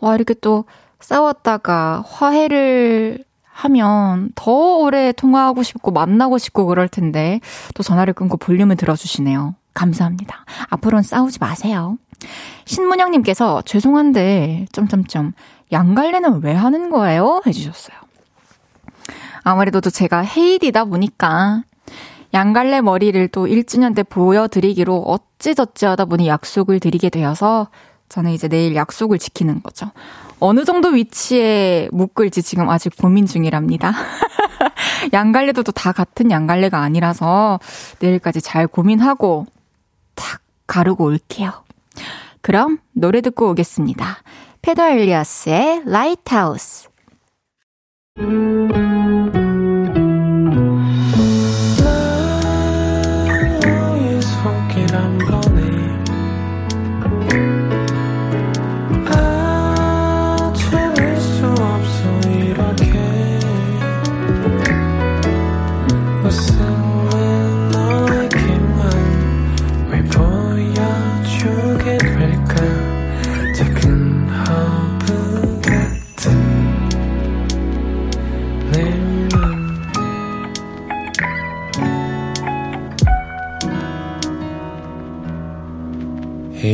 [0.00, 0.64] 와, 이렇게 또
[1.00, 3.24] 싸웠다가 화해를
[3.56, 7.40] 하면 더 오래 통화하고 싶고 만나고 싶고 그럴 텐데
[7.74, 9.54] 또 전화를 끊고 볼륨을 들어주시네요.
[9.72, 10.44] 감사합니다.
[10.68, 11.96] 앞으로는 싸우지 마세요.
[12.66, 15.32] 신문영님께서 죄송한데 점점점
[15.72, 17.40] 양갈래는 왜 하는 거예요?
[17.46, 17.96] 해주셨어요.
[19.42, 21.62] 아무래도 또 제가 헤이디다 보니까
[22.34, 27.68] 양갈래 머리를 또 1주년 때 보여드리기로 어찌저찌 하다 보니 약속을 드리게 되어서
[28.10, 29.90] 저는 이제 내일 약속을 지키는 거죠.
[30.38, 33.92] 어느 정도 위치에 묶을지 지금 아직 고민 중이랍니다.
[35.12, 37.60] 양갈래도 또 다 같은 양갈래가 아니라서
[38.00, 39.46] 내일까지 잘 고민하고
[40.14, 41.52] 탁 가르고 올게요.
[42.40, 44.18] 그럼 노래 듣고 오겠습니다.
[44.62, 46.88] 페더 엘리아스의 Lighthouse.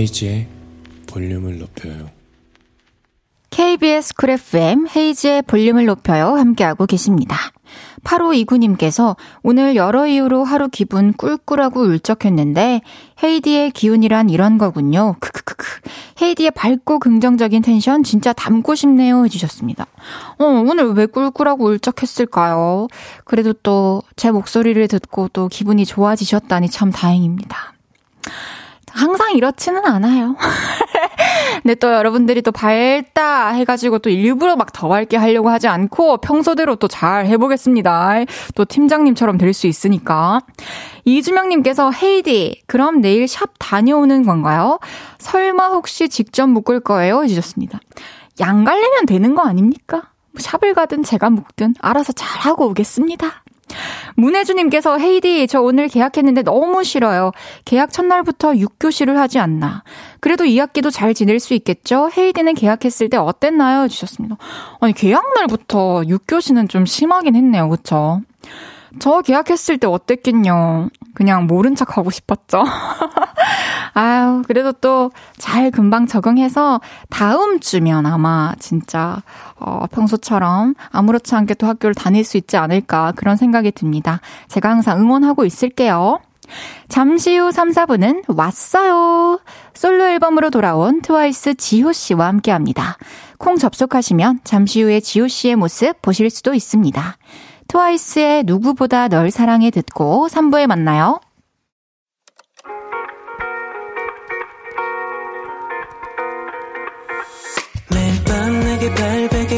[0.03, 0.49] 헤이즈의
[1.07, 2.11] 볼륨을 높여요.
[3.51, 6.35] KBS 쿨 FM 헤이즈의 볼륨을 높여요.
[6.35, 7.37] 함께하고 계십니다.
[8.03, 12.81] 8529님께서 오늘 여러 이유로 하루 기분 꿀꿀하고 울적했는데
[13.23, 15.15] 헤이디의 기운이란 이런 거군요.
[15.21, 15.67] 크크크크.
[16.21, 19.87] 헤이디의 밝고 긍정적인 텐션 진짜 닮고 싶네요 해주셨습니다.
[20.39, 22.89] 어, 오늘 왜 꿀꿀하고 울적했을까요?
[23.25, 27.75] 그래도 또 제 목소리를 듣고 또 기분이 좋아지셨다니 참 다행입니다.
[28.93, 30.37] 항상 이렇지는 않아요.
[31.63, 36.77] 근데 또 여러분들이 또 밝다 해가지고 또 일부러 막 더 밝게 하려고 하지 않고 평소대로
[36.77, 38.25] 또 잘 해보겠습니다.
[38.55, 40.41] 또 팀장님처럼 될 수 있으니까.
[41.05, 44.79] 이주명님께서 헤이디, 그럼 내일 샵 다녀오는 건가요?
[45.19, 47.23] 설마 혹시 직접 묶을 거예요?
[47.23, 47.81] 해주셨습니다.
[48.41, 50.03] 양갈래면 되는 거 아닙니까?
[50.39, 53.43] 샵을 가든 제가 묶든 알아서 잘하고 오겠습니다.
[54.17, 57.33] 문혜주님께서 헤이디 저 오늘 계약했는데 너무 싫어요.
[57.65, 59.83] 계약 첫날부터 6교시를 하지 않나.
[60.21, 62.11] 그래도 2학기도 잘 지낼 수 있겠죠?
[62.17, 63.89] 헤이디는 계약했을 때 어땠나요?
[63.89, 64.37] 주셨습니다.
[64.81, 67.69] 아니 계약 날부터 6교시는 좀 심하긴 했네요.
[67.69, 68.21] 그쵸?
[68.99, 70.89] 저 계약했을 때 어땠겠냐.
[71.15, 72.63] 그냥 모른 척 하고 싶었죠.
[73.95, 76.81] 아유, 그래도 또 잘 금방 적응해서
[77.11, 79.23] 다음 주면 아마 진짜,
[79.65, 84.21] 어, 평소처럼 아무렇지 않게 또 학교를 다닐 수 있지 않을까 그런 생각이 듭니다.
[84.49, 86.21] 제가 항상 응원하고 있을게요.
[86.89, 89.41] 잠시 후 3, 4분은 왔어요.
[89.75, 92.99] 솔로 앨범으로 돌아온 트와이스 지호 씨와 함께 합니다.
[93.39, 97.17] 콩 접속하시면 잠시 후에 지호 씨의 모습 보실 수도 있습니다.
[97.69, 101.21] 트와이스의 누구보다 널 사랑해 듣고 3부에 만나요.
[107.91, 109.22] 매일 밤 내게 발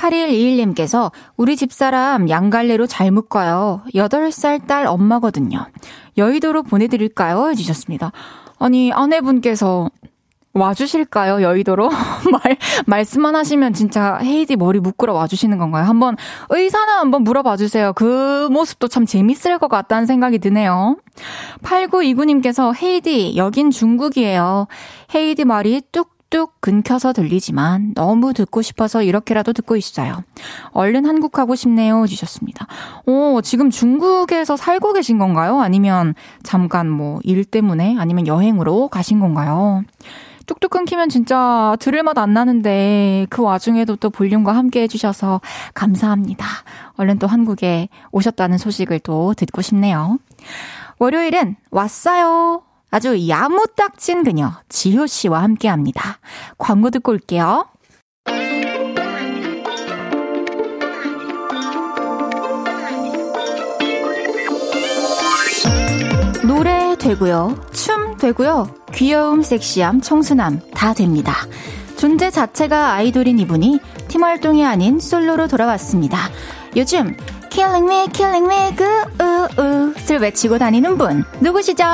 [0.00, 3.82] 8121님께서 우리 집사람 양갈래로 잘 묶어요.
[3.94, 5.66] 8살 딸 엄마거든요.
[6.16, 7.48] 여의도로 보내드릴까요?
[7.50, 8.12] 해주셨습니다.
[8.58, 9.90] 아니, 아내분께서
[10.52, 11.42] 와주실까요?
[11.42, 11.90] 여의도로?
[12.32, 15.84] 말, 말씀만 하시면 진짜 헤이디 머리 묶으러 와주시는 건가요?
[15.84, 16.16] 한번
[16.48, 17.92] 의사는 한번 물어봐 주세요.
[17.92, 20.96] 그 모습도 참 재밌을 것 같다는 생각이 드네요.
[21.62, 24.66] 8929님께서 헤이디, 여긴 중국이에요.
[25.14, 30.22] 헤이디 말이 뚝 뚝 끊겨서 들리지만 너무 듣고 싶어서 이렇게라도 듣고 있어요.
[30.70, 32.06] 얼른 한국 가고 싶네요.
[32.06, 32.66] 주셨습니다.
[33.06, 35.60] 오, 지금 중국에서 살고 계신 건가요?
[35.60, 36.14] 아니면
[36.44, 39.82] 잠깐 뭐 일 때문에 아니면 여행으로 가신 건가요?
[40.46, 45.40] 뚝뚝 끊기면 진짜 들을 맛 안 나는데 그 와중에도 또 볼륨과 함께 해주셔서
[45.74, 46.46] 감사합니다.
[46.96, 50.18] 얼른 또 한국에 오셨다는 소식을 또 듣고 싶네요.
[50.98, 52.62] 월요일은 왔어요.
[52.90, 56.18] 아주 야무딱진 그녀 지효 씨와 함께 합니다.
[56.58, 57.66] 광고 듣고 올게요.
[66.46, 67.56] 노래 되고요.
[67.72, 68.74] 춤 되고요.
[68.92, 71.34] 귀여움, 섹시함, 청순함 다 됩니다.
[71.96, 76.18] 존재 자체가 아이돌인 이분이 팀 활동이 아닌 솔로로 돌아왔습니다.
[76.76, 77.16] 요즘
[77.50, 81.84] Killing me, killing me, 그우우를 외치고 다니는 분 누구시죠?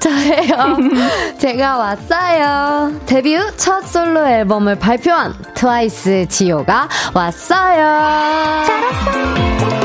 [0.00, 0.76] 저예요.
[1.38, 3.00] 제가 왔어요.
[3.06, 7.76] 데뷔 후 첫 솔로 앨범을 발표한 트와이스 지효가 왔어요.
[8.66, 9.81] 잘 왔어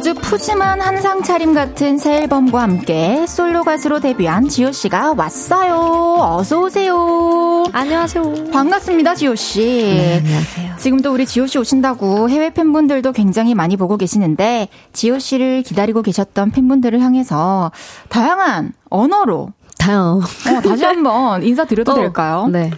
[0.00, 6.16] 아주 푸짐한 한상 차림 같은 새 앨범과 함께 솔로 가수로 데뷔한 지호 씨가 왔어요.
[6.38, 7.64] 어서 오세요.
[7.70, 8.44] 안녕하세요.
[8.50, 9.60] 반갑습니다, 지호 씨.
[9.60, 10.76] 네, 안녕하세요.
[10.78, 16.52] 지금도 우리 지호 씨 오신다고 해외 팬분들도 굉장히 많이 보고 계시는데 지호 씨를 기다리고 계셨던
[16.52, 17.70] 팬분들을 향해서
[18.08, 20.22] 다양한 언어로 다요.
[20.22, 22.48] 어, 다시 한번 인사드려도 어, 될까요?
[22.50, 22.70] 네.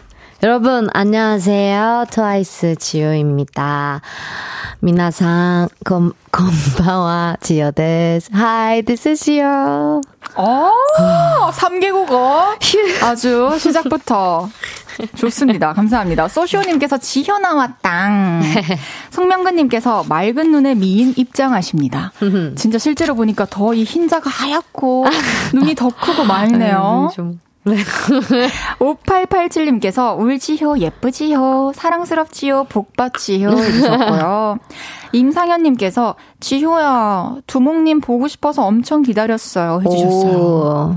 [0.43, 2.07] 여러분, 안녕하세요.
[2.11, 4.01] 트와이스 지효입니다.
[4.81, 8.29] 미나상, 건, 건바와 지효 데스.
[8.35, 10.01] Hi, this is 지효.
[10.35, 10.71] 어,
[11.53, 12.57] 3개국어.
[13.05, 14.49] 아주 시작부터
[15.15, 15.75] 좋습니다.
[15.75, 16.27] 감사합니다.
[16.27, 18.43] 소시오님께서 지효 나왔당.
[19.11, 22.13] 송명근님께서 맑은 눈의 미인 입장하십니다.
[22.57, 25.05] 진짜 실제로 보니까 더 이 흰자가 하얗고
[25.55, 27.11] 눈이 더 크고 맑네요.
[27.65, 28.49] 아유, 좀.
[28.79, 34.59] 5887님께서 울지효, 예쁘지효, 사랑스럽지효, 복받지효 해주셨고요.
[35.13, 40.37] 임상현님께서 지효야, 두목님 보고 싶어서 엄청 기다렸어요 해주셨어요.
[40.37, 40.97] 오.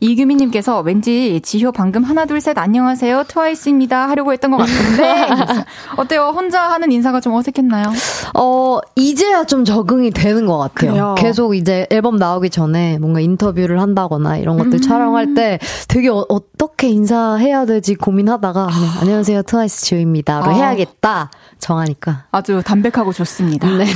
[0.00, 5.26] 이규민님께서 왠지 지효 방금 하나 둘 셋 안녕하세요 트와이스입니다 하려고 했던 것 같은데
[5.96, 6.32] 어때요?
[6.34, 7.86] 혼자 하는 인사가 좀 어색했나요?
[8.34, 10.90] 어, 이제야 좀 적응이 되는 것 같아요.
[10.90, 11.14] 그래요?
[11.18, 14.80] 계속 이제 앨범 나오기 전에 뭔가 인터뷰를 한다거나 이런 것들 음.
[14.80, 16.24] 촬영할 때 되게 어,
[16.58, 20.50] 떻게 인사해야 되지 고민하다가 그냥 안녕하세요 트와이스 지효입니다 로 아.
[20.50, 21.30] 해야겠다
[21.66, 22.26] 정하니까.
[22.30, 23.68] 아주 담백하고 좋습니다.
[23.76, 23.86] 네.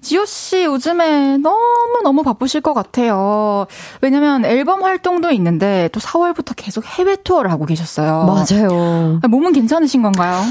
[0.00, 3.66] 지호 씨 요즘에 너무 너무 바쁘실 것 같아요.
[4.00, 8.24] 왜냐면 앨범 활동도 있는데 또 4월부터 계속 해외 투어를 하고 계셨어요.
[8.24, 9.20] 맞아요.
[9.22, 10.42] 아, 몸은 괜찮으신 건가요?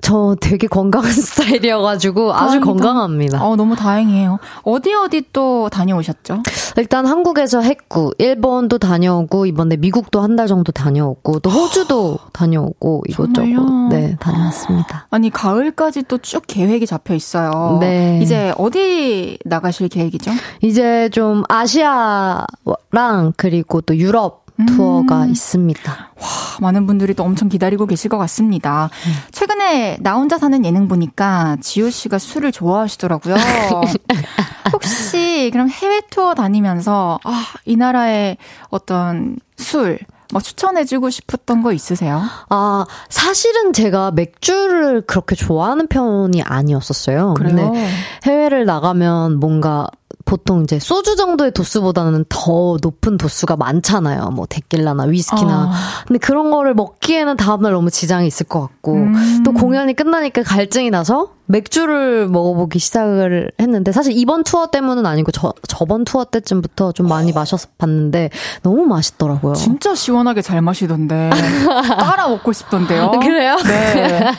[0.00, 2.64] 저 되게 건강한 스타일이어가지고 아주 다행이다.
[2.66, 3.44] 건강합니다.
[3.44, 4.38] 어, 너무 다행이에요.
[4.62, 6.42] 어디 어디 또 다녀오셨죠?
[6.76, 13.88] 일단 한국에서 했고 일본도 다녀오고 이번에 미국도 한 달 정도 다녀오고 또 호주도 다녀오고 이것저것?
[13.90, 15.08] 네 다녀왔습니다.
[15.10, 17.78] 아니 가을까지 또 쭉 계획이 잡혀 있어요.
[17.80, 18.20] 네.
[18.22, 20.30] 이제 어디 나가실 계획이죠?
[20.62, 25.90] 이제 좀 아시아랑 그리고 또 유럽 투어가 있습니다.
[25.92, 26.28] 와,
[26.60, 28.90] 많은 분들이 또 엄청 기다리고 계실 것 같습니다.
[29.32, 33.36] 최근에 나 혼자 사는 예능 보니까 지효 씨가 술을 좋아하시더라고요.
[34.72, 38.36] 혹시 그럼 해외 투어 다니면서 아, 이 나라의
[38.70, 39.98] 어떤 술,
[40.32, 42.22] 뭐 추천해주고 싶었던 거 있으세요?
[42.50, 47.34] 아, 사실은 제가 맥주를 그렇게 좋아하는 편이 아니었었어요.
[47.34, 47.54] 그래요?
[47.72, 47.88] 근데
[48.24, 49.88] 해외를 나가면 뭔가
[50.28, 54.28] 보통 이제 소주 정도의 도수보다는 더 높은 도수가 많잖아요.
[54.34, 55.70] 뭐 데킬라나 위스키나.
[55.72, 56.04] 아.
[56.06, 59.42] 근데 그런 거를 먹기에는 다음날 너무 지장이 있을 것 같고 음.
[59.42, 65.54] 또 공연이 끝나니까 갈증이 나서 맥주를 먹어보기 시작을 했는데 사실 이번 투어 때문은 아니고 저,
[65.66, 68.28] 저번 투어 때쯤부터 좀 많이 마셔서 봤는데
[68.62, 69.54] 너무 맛있더라고요.
[69.54, 71.30] 진짜 시원하게 잘 마시던데
[71.98, 73.12] 따라 먹고 싶던데요.
[73.22, 73.56] 그래요?
[73.64, 74.30] 네.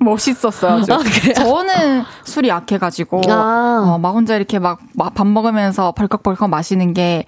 [0.00, 0.80] 멋있었어요.
[0.80, 0.86] 아주.
[1.34, 3.94] 저는 술이 약해가지고 아.
[3.94, 4.78] 어, 막 혼자 이렇게 막
[5.14, 7.24] 밥 먹으면서 벌컥벌컥 마시는 게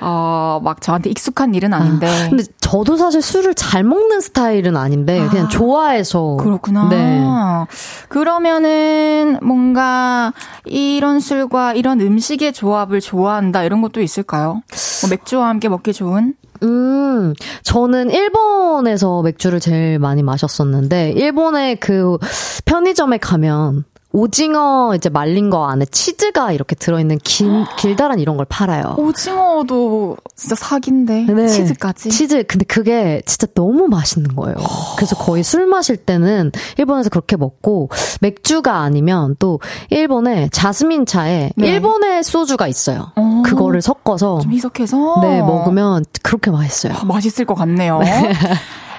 [0.00, 2.08] 어, 막 저한테 익숙한 일은 아닌데.
[2.28, 6.88] 근데 저도 사실 술을 잘 먹는 스타일은 아닌데 그냥 좋아해서 그렇구나.
[6.88, 7.22] 네.
[8.08, 10.32] 그러면은 뭔가
[10.64, 14.62] 이런 술과 이런 음식의 조합을 좋아한다 이런 것도 있을까요?
[15.02, 16.34] 뭐 맥주와 함께 먹기 좋은?
[16.62, 17.34] 음,
[17.64, 22.18] 저는 일본에서 맥주를 제일 많이 마셨었는데, 일본의 그
[22.66, 28.94] 편의점에 가면, 오징어 이제 말린 거 안에 치즈가 이렇게 들어있는 길, 길다란 이런 걸 팔아요.
[28.98, 31.48] 오징어도 진짜 사기인데 네.
[31.48, 32.10] 치즈까지.
[32.10, 34.56] 치즈, 근데 그게 진짜 너무 맛있는 거예요.
[34.96, 37.88] 그래서 거의 술 마실 때는 일본에서 그렇게 먹고,
[38.20, 39.60] 맥주가 아니면 또
[39.90, 41.66] 일본에 자스민 차에 네.
[41.66, 43.12] 일본의 소주가 있어요.
[43.16, 43.42] 어.
[43.44, 46.92] 그거를 섞어서 좀 희석해서 네, 먹으면 그렇게 맛있어요.
[46.94, 48.00] 아, 맛있을 것 같네요.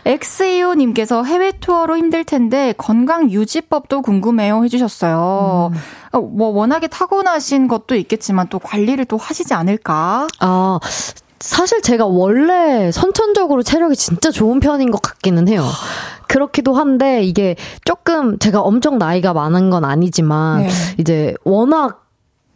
[0.06, 5.72] 엑스이오님께서 해외 투어로 힘들 텐데 건강 유지법도 궁금해요 해주셨어요.
[5.74, 5.80] 음.
[6.12, 10.28] 어, 뭐 워낙에 타고나신 것도 있겠지만 또 관리를 또 하시지 않을까?
[10.40, 10.80] 아
[11.40, 15.66] 사실 제가 원래 선천적으로 체력이 진짜 좋은 편인 것 같기는 해요.
[16.28, 20.70] 그렇기도 한데 이게 조금 제가 엄청 나이가 많은 건 아니지만 네.
[20.98, 22.03] 이제 워낙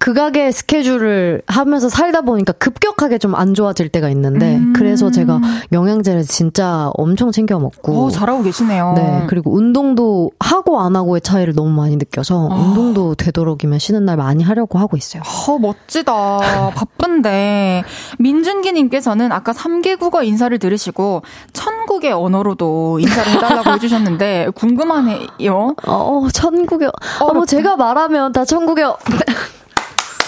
[0.08, 4.74] 극악의 스케줄을 하면서 살다 보니까 급격하게 좀 안 좋아질 때가 있는데 음.
[4.76, 5.40] 그래서 제가
[5.72, 8.94] 영양제를 진짜 엄청 챙겨 먹고 오, 잘하고 계시네요.
[8.96, 9.26] 네.
[9.28, 12.56] 그리고 운동도 하고 안 하고의 차이를 너무 많이 느껴서 아.
[12.56, 15.22] 운동도 되도록이면 쉬는 날 많이 하려고 하고 있어요.
[15.48, 16.72] 어, 멋지다.
[16.76, 17.84] 바쁜데
[18.18, 21.22] 민준기 님께서는 아까 3개 국어 인사를 들으시고
[21.54, 25.76] 천국의 언어로도 인사를 해 달라고 해 주셨는데 궁금하네요.
[25.86, 28.86] 어, 천국의 어, 뭐 제가 말하면 다 천국의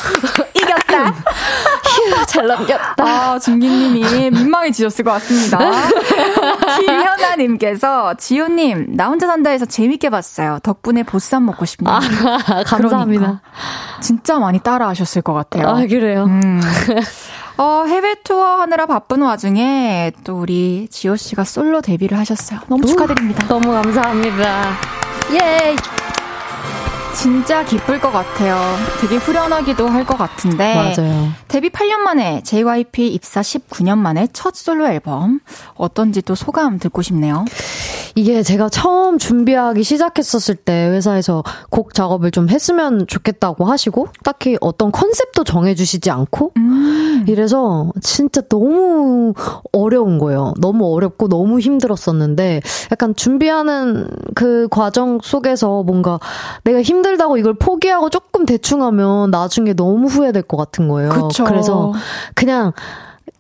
[0.54, 1.10] 이겼다.
[1.90, 3.04] 휴, 잘 넘겼다.
[3.04, 5.60] 아, 준기님이 민망해지셨을 것 같습니다.
[6.80, 10.60] 김현아님께서, 지효님, 나 혼자 산다해서 재밌게 봤어요.
[10.64, 11.96] 덕분에 보쌈 먹고 싶네요.
[11.96, 12.00] 아,
[12.66, 13.22] 감사합니다.
[13.22, 13.42] 그러니까.
[14.02, 15.68] 진짜 많이 따라 하셨을 것 같아요.
[15.68, 16.26] 아, 그래요?
[16.26, 16.62] 음.
[17.58, 22.62] 어, 해외 투어 하느라 바쁜 와중에 또 우리 지호 씨가 솔로 데뷔를 하셨어요.
[22.68, 23.46] 너무 축하드립니다.
[23.48, 24.78] 너무 감사합니다.
[25.34, 25.76] 예!
[27.14, 28.58] 진짜 기쁠 것 같아요.
[29.02, 30.74] 되게 후련하기도 할 것 같은데.
[30.76, 31.28] 맞아요.
[31.48, 35.42] 데뷔 8년 만에 JYP 입사 19년 만에 첫 솔로 앨범.
[35.76, 37.46] 어떤지 또 소감 듣고 싶네요.
[38.16, 44.92] 이게 제가 처음 준비하기 시작했었을 때 회사에서 곡 작업을 좀 했으면 좋겠다고 하시고 딱히 어떤
[44.92, 47.26] 컨셉도 정해주시지 않고 음.
[47.28, 49.34] 이래서 진짜 너무
[49.72, 50.54] 어려운 거예요.
[50.60, 56.20] 너무 어렵고 너무 힘들었었는데 약간 준비하는 그 과정 속에서 뭔가
[56.64, 61.10] 내가 힘 들다고 이걸 포기하고 조금 대충 하면 나중에 너무 후회될 것 같은 거예요.
[61.10, 61.44] 그쵸.
[61.44, 61.94] 그래서
[62.36, 62.74] 그냥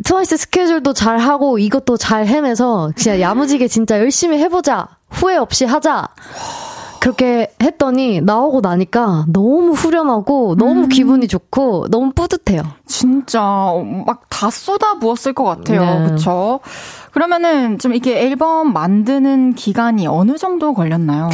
[0.03, 4.87] 트와이스 스케줄도 잘 하고 이것도 잘 해내서 진짜 야무지게 진짜 열심히 해보자.
[5.09, 6.07] 후회 없이 하자.
[6.99, 10.89] 그렇게 했더니 나오고 나니까 너무 후련하고 너무 음.
[10.89, 12.63] 기분이 좋고 너무 뿌듯해요.
[12.85, 13.41] 진짜
[14.05, 15.81] 막 다 쏟아 부었을 것 같아요.
[15.81, 16.05] 네.
[16.05, 16.61] 그렇죠?
[17.11, 21.29] 그러면은 좀 이렇게 앨범 만드는 기간이 어느 정도 걸렸나요?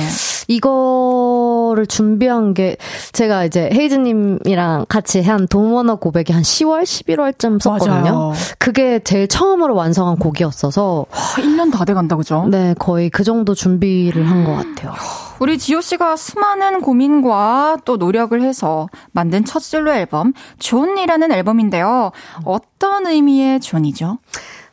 [0.47, 2.77] 이거를 준비한 게
[3.13, 8.01] 제가 이제 헤이즈님이랑 같이 한 동원어 고백이 한 10월, 11월쯤 썼거든요.
[8.03, 8.33] 맞아요.
[8.59, 12.47] 그게 제일 처음으로 완성한 곡이었어서 와, 1년 다 돼 간다 그죠?
[12.49, 14.93] 네, 거의 그 정도 준비를 한 것 같아요.
[15.39, 22.11] 우리 지효 씨가 수많은 고민과 또 노력을 해서 만든 첫 솔로 앨범 ZONE이라는 앨범인데요.
[22.45, 24.19] 어떤 의미의 ZONE이죠?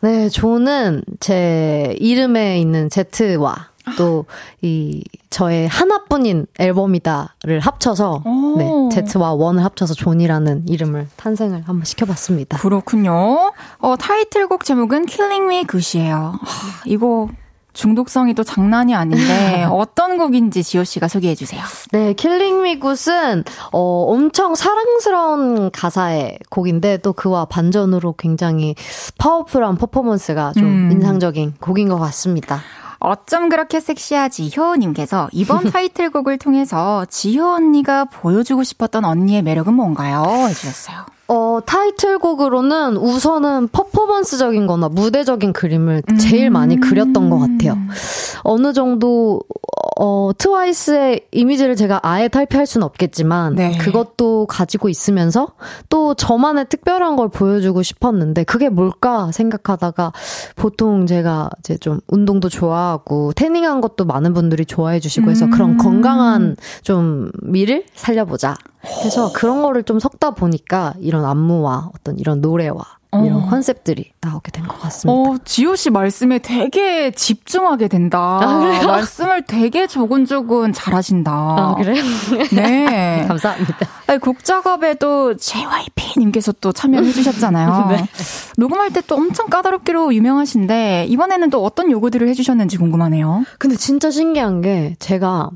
[0.03, 4.27] 네, ZONE은 제 이름에 있는 Z와 또
[4.61, 8.23] 이 저의 하나뿐인 앨범이다를 합쳐서
[8.59, 12.59] 네, Z와 one을 합쳐서 ZONE이라는 이름을 탄생을 한번 시켜봤습니다.
[12.59, 13.53] 그렇군요.
[13.79, 16.39] 어, 타이틀곡 제목은 Killing Me Good이에요.
[16.41, 17.29] 하, 이거
[17.73, 21.63] 중독성이 또 장난이 아닌데 어떤 곡인지 지효 씨가 소개해 주세요.
[21.91, 28.75] 네, Killing Me Good은 어 엄청 사랑스러운 가사의 곡인데 또 그와 반전으로 굉장히
[29.19, 30.93] 파워풀한 퍼포먼스가 좀 음.
[30.93, 32.61] 인상적인 곡인 것 같습니다.
[32.99, 40.23] 어쩜 그렇게 섹시하지효님께서 이번 타이틀곡을 통해서 지효 언니가 보여주고 싶었던 언니의 매력은 뭔가요?
[40.49, 41.05] 해주셨어요.
[41.53, 46.55] 어, 타이틀곡으로는 우선은 퍼포먼스적인 거나 무대적인 그림을 제일 음.
[46.55, 47.77] 많이 그렸던 것 같아요.
[48.43, 49.43] 어느 정도,
[50.01, 53.77] 어, 트와이스의 이미지를 제가 아예 탈피할 수는 없겠지만, 네.
[53.77, 55.49] 그것도 가지고 있으면서
[55.91, 60.13] 또 저만의 특별한 걸 보여주고 싶었는데, 그게 뭘까 생각하다가
[60.57, 65.77] 보통 제가 이제 좀 운동도 좋아하고, 태닝한 것도 많은 분들이 좋아해 주시고 해서 그런 음.
[65.77, 68.55] 건강한 좀 미를 살려보자.
[69.01, 72.83] 그래서 그런 거를 좀 섞다 보니까 이런 안무와 어떤 이런 노래와
[73.15, 73.47] 이런 어.
[73.51, 75.13] 컨셉들이 나오게 된 것 같습니다.
[75.31, 78.19] 어, 지호 씨 말씀에 되게 집중하게 된다.
[78.19, 78.57] 아,
[78.87, 81.31] 말씀을 되게 조근조근 잘하신다.
[81.31, 82.03] 아, 그래요?
[82.57, 83.25] 네.
[83.29, 83.77] 감사합니다.
[84.07, 87.89] 아니, 곡 작업에도 JYP님께서 또 참여해 주셨잖아요.
[87.91, 88.09] 네.
[88.57, 93.45] 녹음할 때 또 엄청 까다롭기로 유명하신데, 이번에는 또 어떤 요구들을 해주셨는지 궁금하네요.
[93.59, 95.51] 근데 진짜 신기한 게, 제가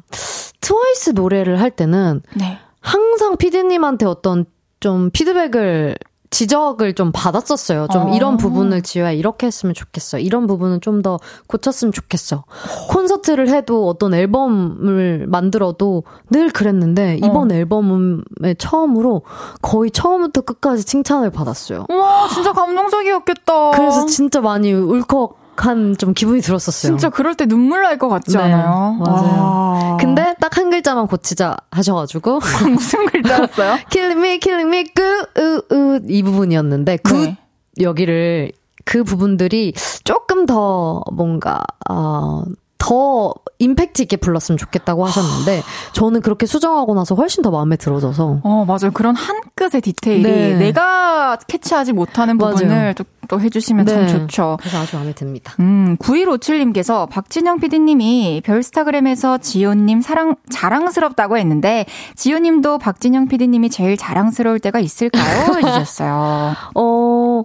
[0.61, 2.59] 트와이스 노래를 할 때는, 네.
[2.87, 4.45] 항상 피디님한테 어떤
[4.79, 5.97] 좀 피드백을
[6.31, 7.89] 지적을 좀 받았었어요.
[7.93, 8.15] 좀 어.
[8.15, 10.19] 이런 부분을 지효야 이렇게 했으면 좋겠어.
[10.19, 12.45] 이런 부분은 좀 더 고쳤으면 좋겠어.
[12.91, 17.55] 콘서트를 해도 어떤 앨범을 만들어도 늘 그랬는데 이번 어.
[17.55, 19.23] 앨범에 처음으로
[19.63, 21.87] 거의 처음부터 끝까지 칭찬을 받았어요.
[21.89, 23.73] 와 진짜 감동적이었겠다.
[23.73, 26.91] 그래서 진짜 많이 울컥 한 좀 기분이 들었었어요.
[26.93, 28.97] 진짜 그럴 때 눈물 날 것 같지 네, 않아요?
[29.01, 29.41] 맞아요.
[29.41, 29.97] 와.
[29.99, 32.41] 근데 딱 한 글자만 고치자 하셔가지고
[32.71, 33.79] 무슨 글자였어요?
[33.91, 37.37] killing me, killing me, good, 이 부분이었는데 good 네.
[37.81, 38.53] 여기를
[38.85, 39.73] 그 부분들이
[40.05, 42.43] 조금 조금 더 뭔가, 어,
[42.79, 48.65] 더 임팩트 있게 불렀으면 좋겠다고 하셨는데 저는 그렇게 수정하고 나서 훨씬 더 마음에 들어져서 어
[48.67, 50.55] 맞아요 그런 한 끗의 디테일이 네.
[50.57, 52.93] 내가 캐치하지 못하는 부분을 맞아요.
[52.93, 54.07] 또, 또 해주시면 참 네.
[54.07, 54.59] 좋죠.
[54.61, 55.55] 그래서 아주 마음에 듭니다.
[55.61, 64.79] 음, 9157님께서 박진영 PD님이 별스타그램에서 지효님 사랑, 자랑스럽다고 했는데, 지효님도 박진영 PD님이 제일 자랑스러울 때가
[64.79, 65.57] 있을까요?
[65.57, 66.55] 해주셨어요.
[66.75, 67.45] 어,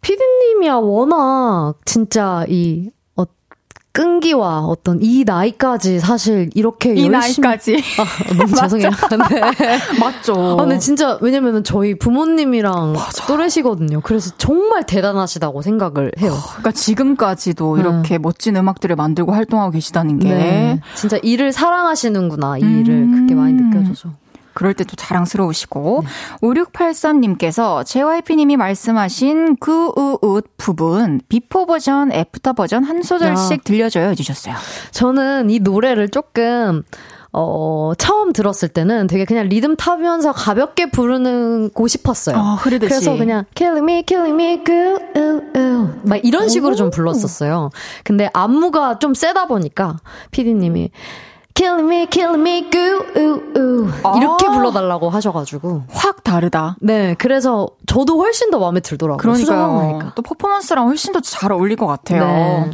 [0.00, 3.01] 피디님이야 워낙 진짜 이 어,
[3.92, 7.76] 끈기와 어떤 이 나이까지 사실 이렇게 이 열심히 나이까지.
[8.00, 8.90] 아, 너무 죄송해요.
[9.30, 9.78] 네.
[10.00, 10.34] 맞죠.
[10.34, 12.94] 아, 근데 진짜 왜냐면은 저희 부모님이랑
[13.26, 14.00] 또래시거든요.
[14.00, 16.34] 그래서 정말 대단하시다고 생각을 해요.
[16.48, 17.82] 그러니까 지금까지도 네.
[17.82, 20.28] 이렇게 멋진 음악들을 만들고 활동하고 계시다는 게.
[20.28, 20.80] 네.
[20.94, 22.58] 진짜 일을 사랑하시는구나.
[22.58, 22.80] 이 음.
[22.80, 24.22] 일을 그렇게 많이 느껴져서.
[24.54, 26.04] 그럴 때 또 자랑스러우시고
[26.42, 34.54] 5683님께서 JYP님이 말씀하신 그 우웃 부분 비포 버전, 애프터 버전 한 소절씩 들려줘요 해주셨어요.
[34.90, 36.82] 저는 이 노래를 조금
[37.34, 42.36] 어, 처음 들었을 때는 되게 그냥 리듬 타면서 가볍게 부르고 싶었어요.
[42.36, 42.90] 아, 흐르듯이.
[42.90, 45.88] 그래서 그냥 killing me, killing me, good, ooh, ooh.
[46.04, 47.70] 막 이런 식으로 좀 불렀었어요.
[48.04, 49.96] 근데 안무가 좀 세다 보니까
[50.30, 50.90] 피디님이
[51.54, 53.90] killing me, killing me, good, ooh, ooh.
[54.16, 54.50] 이렇게 아.
[54.52, 55.82] 불러달라고 하셔가지고.
[55.90, 56.76] 확 다르다.
[56.80, 59.18] 네, 그래서 저도 훨씬 더 마음에 들더라고요.
[59.18, 59.76] 그러니까요.
[59.82, 60.12] 나니까.
[60.14, 62.24] 또 퍼포먼스랑 훨씬 더 잘 어울릴 것 같아요.
[62.24, 62.70] 네.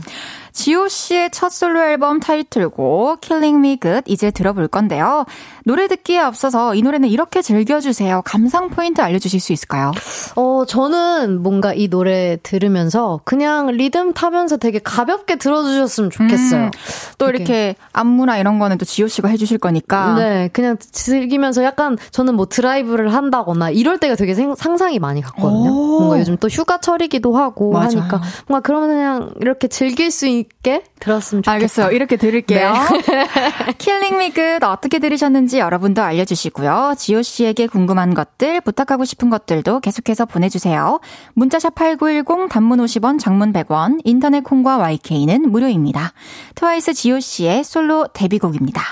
[0.59, 5.25] 지호 씨의 첫 솔로 앨범 타이틀곡 Killing Me Good 이제 들어볼 건데요.
[5.65, 8.23] 노래 듣기에 앞서서 이 노래는 이렇게 즐겨주세요.
[8.25, 9.93] 감상 포인트 알려주실 수 있을까요?
[10.35, 16.65] 어, 저는 뭔가 이 노래 들으면서 그냥 리듬 타면서 되게 가볍게 들어주셨으면 좋겠어요.
[16.65, 16.71] 음,
[17.19, 17.37] 또 되게.
[17.39, 20.15] 이렇게 안무나 이런 거는 또 지호 씨가 해주실 거니까.
[20.17, 25.71] 네, 그냥 즐기면서 약간 저는 뭐 드라이브를 한다거나 이럴 때가 되게 생- 상상이 많이 갔거든요.
[25.71, 25.99] 오.
[26.01, 27.85] 뭔가 요즘 또 휴가철이기도 하고 맞아요.
[28.01, 31.53] 하니까 뭔가 그러면 그냥 이렇게 즐길 수 있게 들었으면 좋겠다.
[31.53, 31.91] 알겠어요.
[31.93, 32.73] 이렇게 들을게요.
[33.79, 36.95] Killing Me Good 어떻게 들으셨는지 여러분도 알려주시고요.
[36.97, 41.01] 지호 씨에게 궁금한 것들, 부탁하고 싶은 것들도 계속해서 보내주세요.
[41.35, 46.13] 문자샵 8910, 단문 50원, 장문 100원, 인터넷 콩과 YK는 무료입니다.
[46.55, 48.83] 트와이스 지효 씨의 솔로 데뷔곡입니다.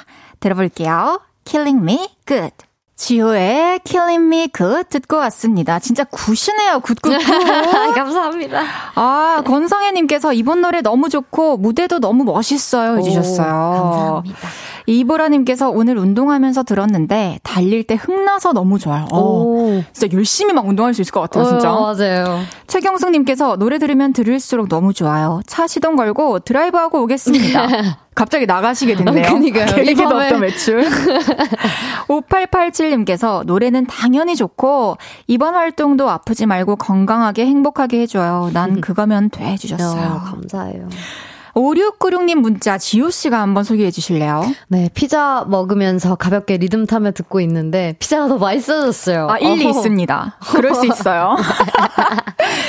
[0.40, 1.20] 들어볼게요.
[1.44, 2.65] Killing Me Good.
[2.96, 5.78] 지효의 Killing Me Good 듣고 왔습니다.
[5.78, 6.80] 진짜 굿이네요.
[6.80, 7.12] 굿굿굿.
[7.94, 8.62] 감사합니다.
[8.94, 13.46] 아, 권성혜님께서 이번 노래 너무 좋고 무대도 너무 멋있어요 해주셨어요.
[13.46, 14.48] 감사합니다.
[14.86, 19.06] 이보라님께서 오늘 운동하면서 들었는데 달릴 때 흥나서 너무 좋아요.
[19.12, 21.72] 어, 오, 진짜 열심히 막 운동할 수 있을 것 같아요, 진짜.
[21.72, 22.40] 어, 맞아요.
[22.66, 25.40] 최경숙님께서 노래 들으면 들을수록 너무 좋아요.
[25.46, 27.96] 차 시동 걸고 드라이브하고 오겠습니다.
[28.14, 29.24] 갑자기 나가시게 됐네요.
[29.24, 29.66] 아, 그러니까요.
[29.66, 30.24] 계획에도 이 밤에.
[30.24, 30.84] 없던 매출.
[32.08, 38.50] 5887님께서 노래는 당연히 좋고 이번 활동도 아프지 말고 건강하게 행복하게 해줘요.
[38.52, 40.22] 난 그거면 돼 어, 해주셨어요.
[40.24, 40.88] 감사해요.
[41.56, 44.44] 5696님 문자 지호 씨가 한번 소개해 주실래요?
[44.68, 49.28] 네, 피자 먹으면서 가볍게 리듬 타며 듣고 있는데 피자가 더 맛있어졌어요.
[49.30, 49.70] 아, 일리 어허.
[49.70, 50.38] 있습니다.
[50.52, 51.36] 그럴 수 있어요.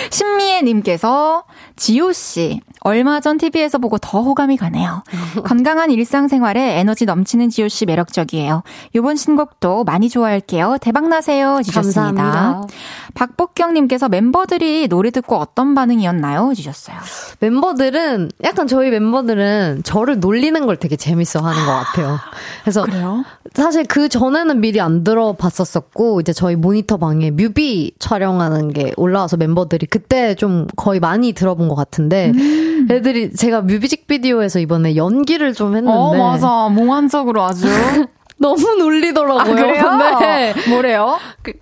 [0.10, 1.44] 신미애 님께서
[1.76, 5.04] 지호 씨 얼마 전 TV에서 보고 더 호감이 가네요.
[5.44, 8.64] 건강한 일상생활에 에너지 넘치는 지호 씨 매력적이에요.
[8.96, 10.78] 요번 신곡도 많이 좋아할게요.
[10.82, 11.62] 대박 나세요.
[11.64, 12.14] 주셨습니다.
[12.14, 12.68] 감사합니다.
[13.14, 16.54] 박복경 님께서 멤버들이 노래 듣고 어떤 반응이었나요?
[16.56, 16.98] 주셨어요.
[17.40, 22.18] 멤버들은 약간 저희 멤버들은 저를 놀리는 걸 되게 재밌어 하는 것 같아요.
[22.64, 23.24] 그래서 그래요?
[23.54, 29.88] 사실 그 전에는 미리 안 들어봤었었고 이제 저희 모니터 방에 뮤비 촬영하는 게 올라와서 멤버들이
[29.88, 32.77] 그때 좀 거의 많이 들어본 것 같은데 음.
[32.90, 36.70] 애들이 제가 뮤직비디오에서 이번에 연기를 좀 했는데 어, 맞아.
[36.70, 37.68] 몽환적으로 아주.
[38.40, 39.42] 너무 놀리더라고요.
[39.42, 40.20] 아, 그래요?
[40.20, 40.54] 네.
[40.70, 41.18] 뭐래요?
[41.42, 41.54] 그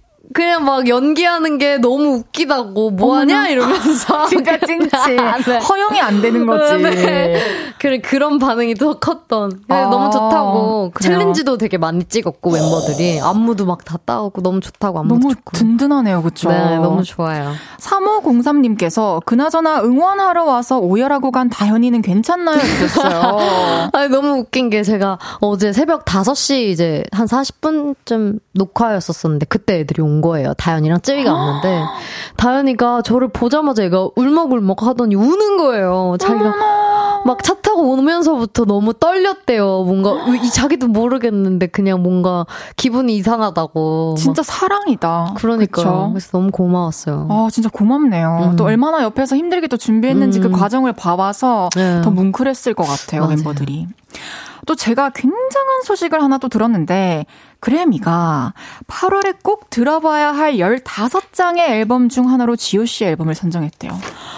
[0.44, 3.50] 냥 막 연기하는 게 너무 웃기다고 뭐하냐.
[3.50, 4.90] 이러면서 진짜 찐치.
[5.46, 5.58] 네.
[5.60, 6.82] 허용이 안 되는 거지.
[6.82, 7.40] 네.
[7.78, 9.52] 그래 그런 반응이 더 컸던.
[9.68, 11.20] 네, 아, 너무 좋다고 그래요?
[11.20, 15.52] 챌린지도 되게 많이 찍었고 멤버들이 안무도 막 다 따오고 너무 좋다고 안무 너무 좋고.
[15.54, 16.50] 든든하네요, 그쵸?
[16.50, 17.52] 네, 너무 좋아요.
[17.80, 22.60] 3503님께서 그나저나 응원하러 와서 오열하고 간 다현이는 괜찮나요?
[22.60, 23.38] 주셨어요.
[23.94, 30.22] 아니, 너무 웃긴 게 제가 어제 새벽 5시 이제 한 40분쯤 녹화였었었는데 그때 애들이 온
[30.26, 30.54] 거예요.
[30.56, 31.84] 다현이랑 쯔위가 왔는데
[32.38, 36.18] 다현이가 저를 보자마자 얘가 울먹울먹 하더니 우는 거예요.
[36.20, 36.54] 자기가
[37.26, 39.84] 막 차 타고 오면서부터 너무 떨렸대요.
[39.84, 42.46] 뭔가 이 자기도 모르겠는데 그냥 뭔가
[42.76, 44.16] 기분이 이상하다고.
[44.18, 45.34] 진짜 사랑이다.
[45.36, 46.10] 그러니까?
[46.10, 47.28] 그래서 너무 고마웠어요.
[47.30, 48.50] 아, 진짜 고맙네요.
[48.52, 48.56] 음.
[48.56, 50.52] 또 얼마나 옆에서 힘들게 또 준비했는지 그 음.
[50.54, 52.02] 과정을 봐와서 네.
[52.02, 53.36] 더 뭉클했을 것 같아요, 맞아요.
[53.36, 53.88] 멤버들이.
[54.66, 57.26] 또 제가 굉장한 소식을 하나 또 들었는데,
[57.66, 58.54] 그래미가
[58.86, 63.92] 8월에 꼭 들어봐야 할 15장의 앨범 중 하나로 지효 씨 앨범을 선정했대요.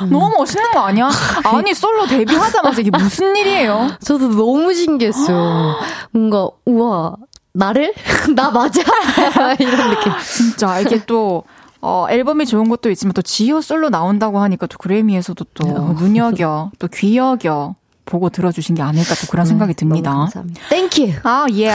[0.04, 0.10] 음.
[0.10, 1.10] 너무 멋있는 거 아니야?
[1.44, 3.90] 아니, 솔로 데뷔하자마자 이게 무슨 일이에요?
[4.00, 5.76] 저도 너무 신기했어요.
[6.12, 7.18] 뭔가, 우와,
[7.52, 7.94] 나를?
[8.34, 8.82] 나 맞아?
[9.60, 10.14] 이런 느낌.
[10.24, 11.44] 진짜, 이게 또,
[11.82, 16.02] 어, 앨범이 좋은 것도 있지만 또 지효 솔로 나온다고 하니까 또 그래미에서도 또 네.
[16.02, 17.76] 눈여겨, 또 귀여겨.
[18.08, 20.12] 보고 들어주신 게 아닐까 또 그런 음, 생각이 듭니다.
[20.12, 20.62] 감사합니다.
[20.70, 21.14] Thank you.
[21.24, 21.72] 아, 예.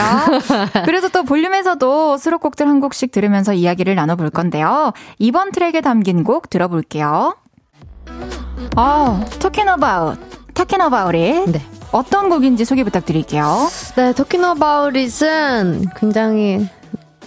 [0.83, 4.91] 그래서 또 볼륨에서도 수록곡들 한 곡씩 들으면서 이야기를 나눠볼 건데요.
[5.19, 7.37] 이번 트랙에 담긴 곡 들어볼게요.
[8.75, 10.19] 아, Talking About,
[10.53, 11.51] Talking About It.
[11.51, 11.61] 네.
[11.91, 13.69] 어떤 곡인지 소개 부탁드릴게요.
[13.95, 16.67] 네, Talking About It은 굉장히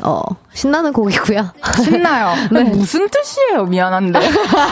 [0.02, 0.20] 어,
[0.52, 1.46] 신나는 곡이고요.
[1.82, 2.34] 신나요.
[2.52, 2.64] 네.
[2.64, 3.64] 무슨 뜻이에요?
[3.64, 4.18] 미안한데.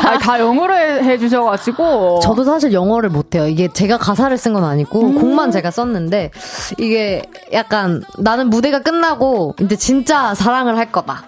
[0.06, 3.46] 아니, 다 영어로 해, 주셔가지고 저도 사실 영어를 못해요.
[3.46, 5.14] 이게 제가 가사를 쓴 건 아니고, 음.
[5.20, 6.30] 곡만 제가 썼는데,
[6.78, 7.22] 이게
[7.52, 11.24] 약간 나는 무대가 끝나고, 이제 진짜 사랑을 할 거다.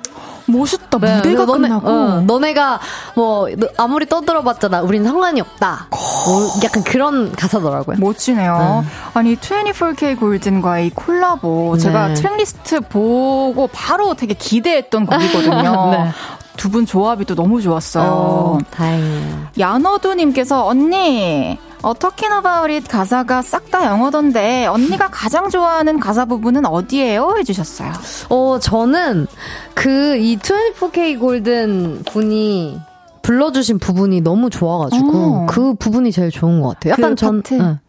[0.46, 0.98] 멋있다.
[0.98, 1.88] 네, 무대가 너네, 끝나고.
[1.88, 2.80] 어, 너네가
[3.14, 4.82] 뭐 아무리 떠들어봤자.
[4.82, 5.88] 우린 상관이 없다.
[5.90, 7.96] 뭐 약간 그런 가사더라고요.
[8.00, 8.84] 멋지네요.
[8.84, 8.88] 네.
[9.14, 11.82] 아니 24kGoldn과의 콜라보 네.
[11.82, 15.90] 제가 tracklist 보고 바로 되게 기대했던 곡이거든요.
[15.92, 16.10] 네.
[16.56, 18.04] 두분 조합이 또 너무 좋았어요.
[18.10, 19.36] 어, 다행이에요.
[19.58, 27.34] 야너두님께서 언니 어, Talkin' About 가사가 싹 다 영어던데 언니가 가장 좋아하는 가사 부분은 어디예요?
[27.38, 27.92] 해주셨어요.
[28.30, 29.26] 어 저는
[29.74, 32.80] 그 이 24K 골든 분이
[33.22, 35.46] 불러주신 부분이 너무 좋아가지고 어.
[35.48, 36.92] 그 부분이 제일 좋은 것 같아요.
[36.92, 37.42] 약간 그전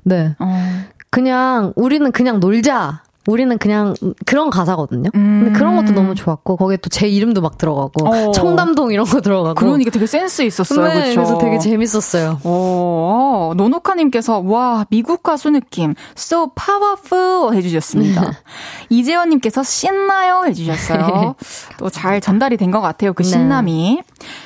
[0.04, 0.36] 네.
[0.40, 0.84] 어.
[1.12, 3.94] 그냥 우리는 그냥 놀자 우리는 그냥
[4.26, 5.10] 그런 가사거든요.
[5.14, 5.44] 음.
[5.44, 8.32] 근데 그런 것도 너무 좋았고 거기에 또 제 이름도 막 들어가고 어.
[8.32, 10.88] 청담동 이런 거 들어가고 그러니까 되게 센스 있었어요.
[10.88, 12.40] 네, 그래서 되게 재밌었어요.
[12.44, 18.32] 어, 노노카님께서 와 미국 가수 느낌 so powerful 해주셨습니다.
[18.90, 21.36] 이재원님께서 신나요 해주셨어요.
[21.78, 23.30] 또 잘 전달이 된 것 같아요 그 네.
[23.30, 24.02] 신남이.
[24.02, 24.04] 네.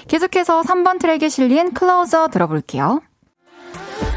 [0.08, 3.02] 계속해서 3번 트랙에 실린 클로저 들어볼게요.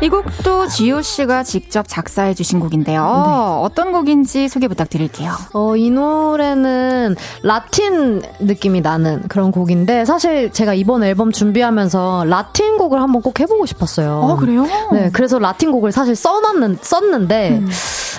[0.05, 3.01] 이 곡도 지효 씨가 직접 작사해 주신 곡인데요.
[3.01, 3.33] 네.
[3.65, 5.33] 어떤 곡인지 소개 부탁드릴게요.
[5.55, 13.01] 어, 이 노래는 라틴 느낌이 나는 그런 곡인데 사실 제가 이번 앨범 준비하면서 라틴 곡을
[13.01, 14.21] 한번 꼭 해보고 싶었어요.
[14.21, 14.67] 어, 그래요?
[14.93, 17.71] 네, 그래서 라틴 곡을 사실 써놨는, 썼는데, 음.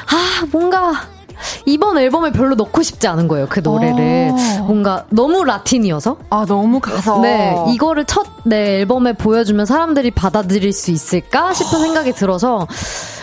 [0.08, 0.94] 아, 뭔가
[1.66, 3.48] 이번 앨범에 별로 넣고 싶지 않은 거예요.
[3.50, 4.64] 그 노래를 어.
[4.64, 10.92] 뭔가 너무 라틴이어서 아 너무 가서 네 이거를 첫 내 앨범에 보여주면 사람들이 받아들일 수
[10.92, 12.68] 있을까 싶은 생각이 들어서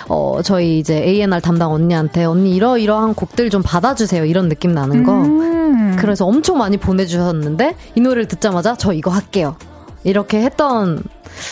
[0.08, 5.12] 어 저희 이제 A&R 담당 언니한테 언니 이러이러한 곡들 좀 받아주세요 이런 느낌 나는 거
[5.12, 5.96] 음.
[5.96, 9.54] 그래서 엄청 많이 보내주셨는데 이 노래를 듣자마자 저 이거 할게요
[10.02, 11.04] 이렇게 했던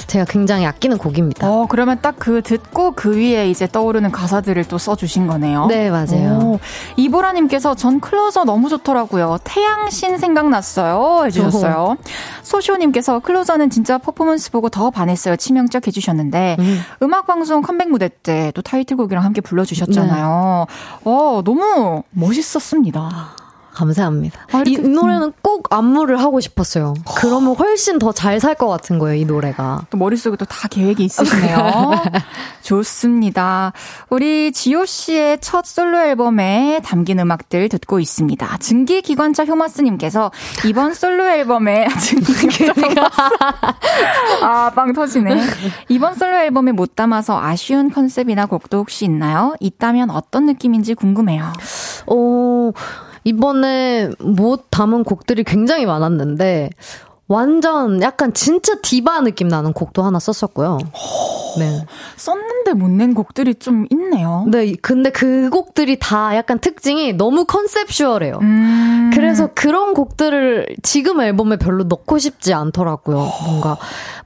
[0.06, 1.48] 제가 굉장히 아끼는 곡입니다.
[1.50, 5.66] 어, 그러면 딱 그 듣고 그 위에 이제 떠오르는 가사들을 또 써주신 거네요.
[5.66, 6.58] 네, 맞아요.
[6.96, 9.38] 이보라님께서 전 클로저 너무 좋더라고요.
[9.44, 11.24] 태양신 생각났어요.
[11.26, 11.96] 해주셨어요.
[12.42, 15.36] 소쇼님께서 클로저는 진짜 퍼포먼스 보고 더 반했어요.
[15.36, 16.80] 치명적 해주셨는데, 음.
[17.02, 20.66] 음악방송 컴백 무대 때 또 타이틀곡이랑 함께 불러주셨잖아요.
[20.68, 21.00] 네.
[21.04, 23.36] 어, 너무 멋있었습니다.
[23.80, 24.38] 감사합니다.
[24.52, 26.94] 아, 이 노래는 꼭 안무를 하고 싶었어요.
[27.16, 29.82] 그러면 훨씬 더 잘 살 것 같은 거예요, 이 노래가.
[29.90, 31.90] 또 머릿속에 또 다 계획이 있으시네요.
[32.62, 33.72] 좋습니다.
[34.10, 38.58] 우리 지효 씨의 첫 솔로 앨범에 담긴 음악들 듣고 있습니다.
[38.58, 40.30] 증기 기관차 효마스님께서
[40.66, 43.08] 이번 솔로 앨범에 증기 기관차
[44.42, 45.40] 아, 빵 터지네.
[45.88, 49.54] 이번 솔로 앨범에 못 담아서 아쉬운 컨셉이나 곡도 혹시 있나요?
[49.60, 51.52] 있다면 어떤 느낌인지 궁금해요.
[52.06, 52.70] 어,
[53.24, 56.70] 이번에 못 담은 곡들이 굉장히 많았는데
[57.28, 60.78] 완전 약간 진짜 디바 느낌 나는 곡도 하나 썼었고요.
[61.60, 61.86] 네.
[62.16, 64.46] 썼는데 못 낸 곡들이 좀 있네요.
[64.48, 68.38] 네, 근데 그 곡들이 다 약간 특징이 너무 컨셉슈얼해요.
[68.42, 69.10] 음.
[69.14, 73.30] 그래서 그런 곡들을 지금 앨범에 별로 넣고 싶지 않더라고요.
[73.46, 73.76] 뭔가,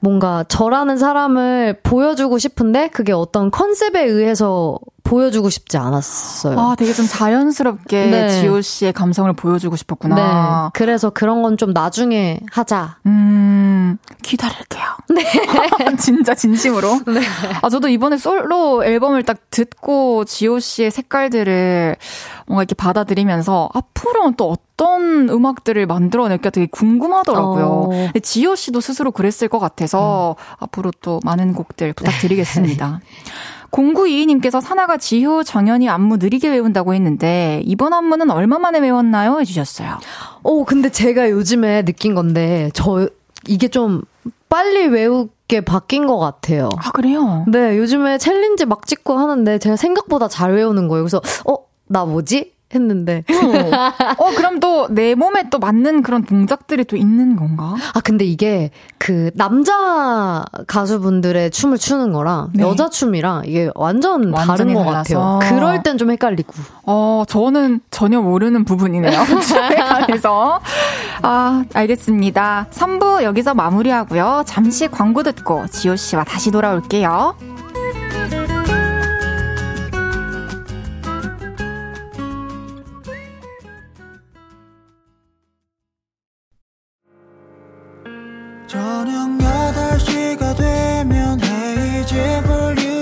[0.01, 4.79] 뭔가 저라는 사람을 보여주고 싶은데 그게 어떤 컨셉에 의해서
[5.15, 6.59] 보여주고 싶지 않았어요.
[6.59, 8.29] 아, 되게 좀 자연스럽게 네.
[8.41, 10.15] 지호 씨의 감성을 보여주고 싶었구나.
[10.15, 10.69] 네.
[10.73, 12.97] 그래서 그런 건 좀 나중에 하자.
[13.05, 14.83] 음, 기다릴게요.
[15.09, 15.23] 네.
[15.97, 16.99] 진짜 진심으로.
[17.07, 17.21] 네.
[17.61, 21.95] 아, 저도 이번에 솔로 앨범을 딱 듣고 지호 씨의 색깔들을
[22.47, 27.65] 뭔가 이렇게 받아들이면서 앞으로는 또 어떤 음악들을 만들어낼까 되게 궁금하더라고요.
[27.93, 28.11] 어.
[28.21, 30.55] 지호 씨도 스스로 그랬을 것 같아서 음.
[30.59, 32.99] 앞으로 또 많은 곡들 부탁드리겠습니다.
[33.75, 39.39] 0922님께서 사나가 지효 정연이 안무 느리게 외운다고 했는데 이번 안무는 얼마 만에 외웠나요?
[39.41, 39.99] 해주셨어요.
[40.43, 43.09] 오, 근데 제가 요즘에 느낀 건데 저
[43.47, 44.01] 이게 좀
[44.47, 46.69] 빨리 외우게 바뀐 것 같아요.
[46.77, 47.43] 아, 그래요?
[47.47, 51.03] 네, 요즘에 챌린지 막 찍고 하는데 제가 생각보다 잘 외우는 거예요.
[51.03, 51.57] 그래서, 어,
[51.87, 52.54] 나 뭐지?
[52.75, 53.23] 했는데.
[54.17, 57.75] 어, 그럼 또 내 몸에 또 맞는 그런 동작들이 또 있는 건가?
[57.93, 62.63] 아, 근데 이게 그 남자 가수분들의 춤을 추는 거랑 네.
[62.63, 65.39] 여자 춤이랑 이게 완전 다른 것 달라서.
[65.39, 65.57] 같아요.
[65.57, 66.53] 그럴 땐 좀 헷갈리고.
[66.85, 69.11] 어, 저는 전혀 모르는 부분이네요.
[69.41, 70.59] 춤에 관해서.
[71.21, 72.67] 아, 알겠습니다.
[72.71, 74.43] 3부 여기서 마무리하고요.
[74.45, 77.35] 잠시 광고 듣고 지호 씨와 다시 돌아올게요.
[88.75, 92.94] 저녁 8시가 되면 헤이즈 볼륨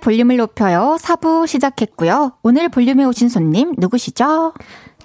[0.00, 0.96] 볼륨을 높여요.
[1.00, 2.32] 4부 시작했고요.
[2.42, 4.52] 오늘 볼륨에 오신 손님 누구시죠?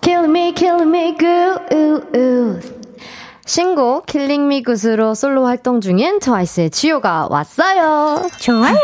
[0.02, 2.76] Kill me, kill me good.
[3.46, 8.28] 신곡 Killing Me Good으로 솔로 활동 중인 트와이스의 지효가 왔어요.
[8.40, 8.76] 좋아요.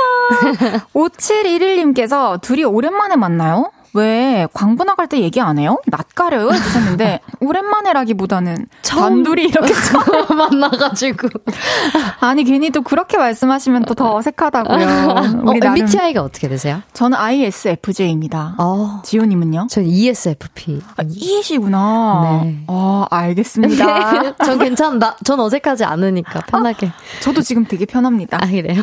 [0.93, 3.71] 5711님께서 둘이 오랜만에 만나요?
[3.93, 5.77] 왜 광고 나갈 때 얘기 안 해요?
[5.87, 6.49] 낯가려요?
[6.51, 11.27] 해주셨는데 오랜만에라기보다는 단둘이 이렇게 처음 만나가지고.
[12.21, 14.87] 아니 괜히 또 그렇게 말씀하시면 또 더 어색하다고요.
[15.09, 16.81] 어, 우리 나름 MBTI가 어떻게 되세요?
[16.93, 18.55] 저는 ISFJ입니다.
[18.57, 19.67] 어, 지호님은요?
[19.69, 20.81] 전 ESFP.
[20.97, 22.41] 아, E시구나.
[22.43, 22.63] 네.
[22.67, 24.35] 어, 알겠습니다.
[24.37, 25.17] 전 괜찮다.
[25.23, 26.91] 전 어색하지 않으니까 편하게.
[27.21, 28.37] 저도 지금 되게 편합니다.
[28.41, 28.81] 아, 그래요?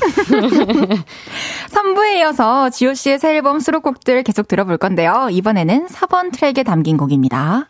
[1.70, 5.28] 3부에 이어서 지호 씨의 새 앨범 수록곡들 계속 들어볼 건데 요.
[5.30, 7.68] 이번에는 4번 트랙에 담긴 곡입니다.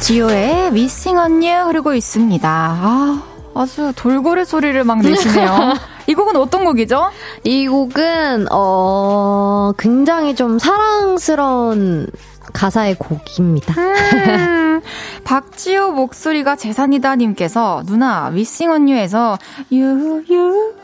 [0.00, 2.48] 지호의 Missing on You 흐르고 있습니다.
[2.48, 3.22] 아,
[3.54, 5.74] 아주 돌고래 소리를 막 내시네요.
[6.08, 7.10] 이 곡은 어떤 곡이죠?
[7.44, 12.08] 이 곡은, 어, 굉장히 좀 사랑스러운
[12.52, 13.74] 가사의 곡입니다.
[13.80, 14.80] 음,
[15.24, 19.38] 박지호 목소리가 재산이다 님께서 누나 You에서
[19.70, 20.74] You You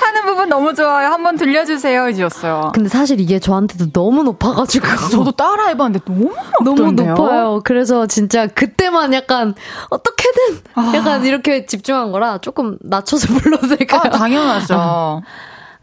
[0.00, 1.08] 하는 부분 너무 좋아요.
[1.08, 2.72] 한번 들려주세요 해주셨어요.
[2.74, 4.86] 근데 사실 이게 저한테도 너무 높아가지고.
[5.10, 7.14] 저도 따라 해봤는데 너무 너무 높던데요?
[7.14, 7.60] 높아요.
[7.64, 9.54] 그래서 진짜 그때만 약간
[9.90, 10.60] 어떻게든
[10.94, 14.02] 약간 이렇게 집중한 거라 조금 낮춰서 불러도 될까요?
[14.04, 15.22] 아, 당연하죠.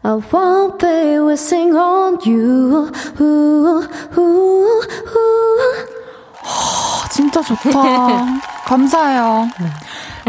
[0.04, 2.90] I won't be wishing on you.
[3.20, 3.82] Ooh,
[4.18, 4.82] ooh,
[5.16, 5.86] ooh.
[7.10, 8.40] 진짜 좋다.
[8.66, 9.48] 감사해요.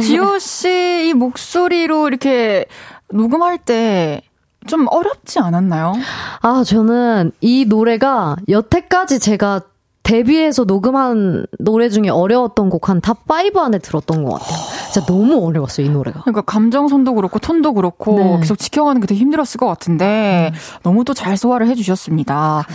[0.01, 2.65] 지호 씨 이 목소리로 이렇게
[3.11, 4.21] 녹음할 때
[4.65, 5.93] 좀 어렵지 않았나요?
[6.41, 9.59] 아, 저는 이 노래가 여태까지 제가
[10.04, 14.58] 데뷔해서 녹음한 노래 중에 어려웠던 곡 한 top 5 안에 들었던 것 같아요.
[14.91, 16.22] 진짜 너무 어려웠어요, 이 노래가.
[16.22, 18.39] 그러니까 감정선도 그렇고 톤도 그렇고 네.
[18.41, 20.51] 계속 지켜가는 게 되게 힘들었을 것 같은데
[20.84, 22.66] 너무 또 잘 소화를 해주셨습니다.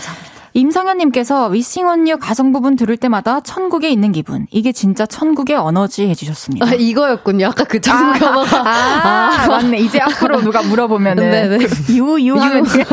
[0.54, 4.46] 임성현님께서 Wishing On You 가성 부분 들을 때마다 천국에 있는 기분.
[4.50, 6.66] 이게 진짜 천국의 언어지 해주셨습니다.
[6.66, 7.46] 아, 이거였군요.
[7.46, 8.62] 아까 그 천국 언어가.
[8.66, 9.17] 아,
[9.62, 9.78] 맞네.
[9.78, 11.30] 이제 앞으로 누가 물어보면은.
[11.30, 11.66] 네네.
[11.96, 12.84] 유, 유 하면 돼.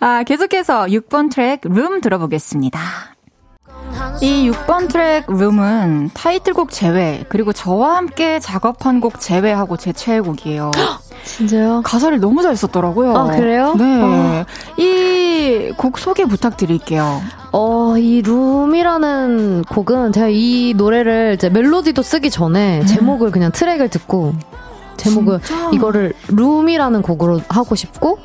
[0.00, 2.80] 아, 계속해서 6번 트랙 룸 들어보겠습니다.
[4.20, 10.72] 이 6번 트랙 Room은 타이틀곡 제외, 그리고 저와 함께 작업한 곡 제외하고 제 최애곡이에요.
[11.24, 11.82] 진짜요?
[11.84, 13.16] 가사를 너무 잘 썼더라고요.
[13.16, 13.74] 아, 그래요?
[13.76, 14.44] 네.
[14.76, 17.22] 이곡 소개 부탁드릴게요.
[17.52, 24.34] 어, 이 Room이라는 곡은 제가 이 노래를 이제 멜로디도 쓰기 전에 제목을 그냥 트랙을 듣고
[24.98, 25.70] 제목을 진짜?
[25.72, 28.18] 이거를 룸이라는 곡으로 하고 싶고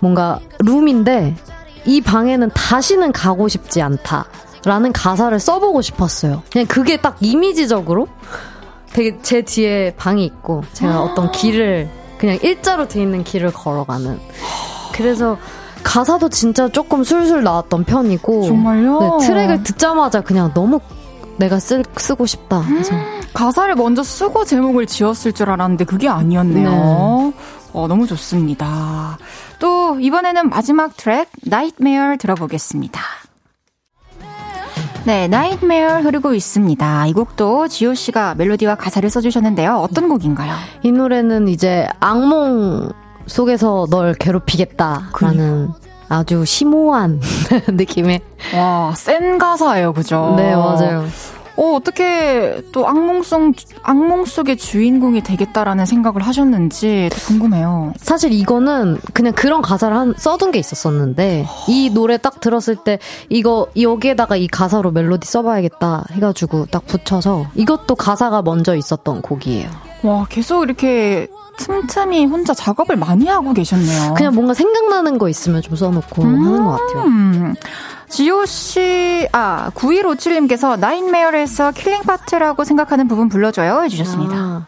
[0.00, 1.36] 뭔가 룸인데
[1.84, 4.24] 이 방에는 다시는 가고 싶지 않다.
[4.64, 6.42] 라는 가사를 써보고 싶었어요.
[6.52, 8.06] 그냥 그게 딱 이미지적으로
[8.92, 14.20] 되게 제 뒤에 방이 있고 제가 어떤 길을 그냥 일자로 돼 있는 길을 걸어가는.
[14.92, 15.36] 그래서
[15.82, 18.44] 가사도 진짜 조금 술술 나왔던 편이고.
[18.44, 19.00] 정말요?
[19.00, 20.78] 네, 트랙을 듣자마자 그냥 너무
[21.38, 22.62] 내가 쓰, 쓰고 싶다.
[22.66, 22.94] 그래서
[23.32, 26.70] 가사를 먼저 쓰고 제목을 지었을 줄 알았는데 그게 아니었네요.
[26.70, 27.32] 네.
[27.72, 29.18] 어, 너무 좋습니다.
[29.58, 33.00] 또 이번에는 마지막 트랙 Nightmare 들어보겠습니다.
[35.04, 37.06] 네, Nightmare 흐르고 있습니다.
[37.06, 39.76] 이 곡도 지효 씨가 멜로디와 가사를 써주셨는데요.
[39.76, 40.54] 어떤 곡인가요?
[40.82, 42.92] 이 노래는 이제 악몽
[43.26, 45.70] 속에서 널 괴롭히겠다라는
[46.12, 47.20] 아주 심오한
[47.68, 48.20] 느낌의
[48.56, 50.34] 와, 센 가사예요, 그죠?
[50.36, 51.06] 네 맞아요.
[51.56, 57.92] 어, 어떻게 또 악몽 속, 악몽 속의 주인공이 되겠다라는 생각을 하셨는지 궁금해요.
[57.98, 62.98] 사실 이거는 그냥 그런 가사를 한, 써둔 게 있었었는데, 이 노래 딱 들었을 때,
[63.28, 69.68] 이거, 여기에다가 이 가사로 멜로디 써봐야겠다 해가지고 딱 붙여서, 이것도 가사가 먼저 있었던 곡이에요.
[70.04, 71.28] 와, 계속 이렇게
[71.66, 74.14] 틈틈이 혼자 작업을 많이 하고 계셨네요.
[74.14, 76.46] 그냥 뭔가 생각나는 거 있으면 좀 써놓고 음.
[76.46, 77.04] 하는 것 같아요.
[77.04, 77.54] 음.
[78.08, 84.34] 지효 씨, 아, 9157님께서 Nightmare에서 killing part라고 생각하는 부분 불러줘요 해주셨습니다.
[84.36, 84.66] 아.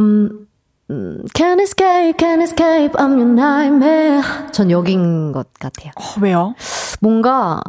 [0.00, 0.46] 음,
[0.90, 4.22] 음, Can't escape, can't escape, I'm your nightmare.
[4.50, 5.92] 전 여긴 것 같아요.
[5.94, 6.54] 어, 왜요?
[7.00, 7.60] 뭔가,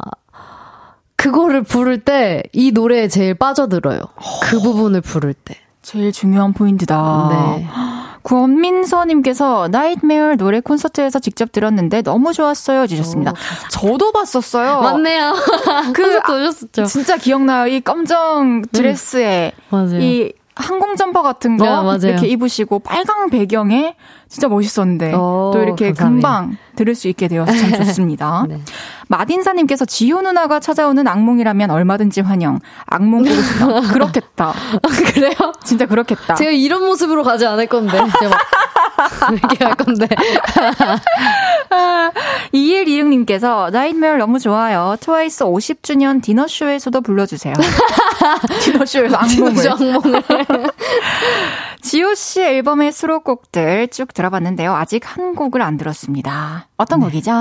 [1.14, 4.00] 그거를 부를 때, 이 노래에 제일 빠져들어요.
[4.42, 5.56] 그 부분을 부를 때.
[5.82, 7.28] 제일 중요한 포인트다.
[7.30, 7.66] 네.
[8.22, 13.34] 구원민서님께서 Nightmare 노래 콘서트에서 직접 들었는데 너무 좋았어요 해주셨습니다.
[13.68, 14.80] 저도 봤었어요.
[14.80, 15.34] 맞네요.
[15.92, 16.84] 그 그, 오셨었죠.
[16.84, 17.66] 진짜 기억나요.
[17.66, 19.98] 이 검정 드레스에 맞아요.
[20.00, 22.08] 이 항공 점퍼 같은 거 네.
[22.10, 23.96] 이렇게 입으시고 빨강 배경에
[24.28, 26.28] 진짜 멋있었는데 오, 또 이렇게 감사합니다.
[26.28, 28.44] 금방 들을 수 있게 되어서 참 좋습니다.
[28.48, 28.60] 네.
[29.08, 32.60] 마딘사님께서 지효 누나가 찾아오는 악몽이라면 얼마든지 환영.
[32.86, 33.80] 악몽 보고 싶다.
[33.92, 34.54] 그렇겠다.
[35.14, 35.52] 그래요?
[35.64, 36.34] 진짜 그렇겠다.
[36.34, 37.98] 제가 이런 모습으로 가지 않을 건데.
[38.20, 40.06] 제가 막 이렇게 할 건데.
[42.54, 44.96] 2126님께서 Nightmare 너무 좋아요.
[45.00, 47.54] 트와이스 50주년 디너쇼에서도 불러주세요.
[48.62, 49.70] 디너쇼에서 악몽을.
[49.70, 50.22] 악몽을.
[51.82, 54.72] 지효 씨 앨범의 수록곡들 쭉 들어봤는데요.
[54.74, 56.68] 아직 한 곡을 안 들었습니다.
[56.82, 57.32] 어떤 곡이죠?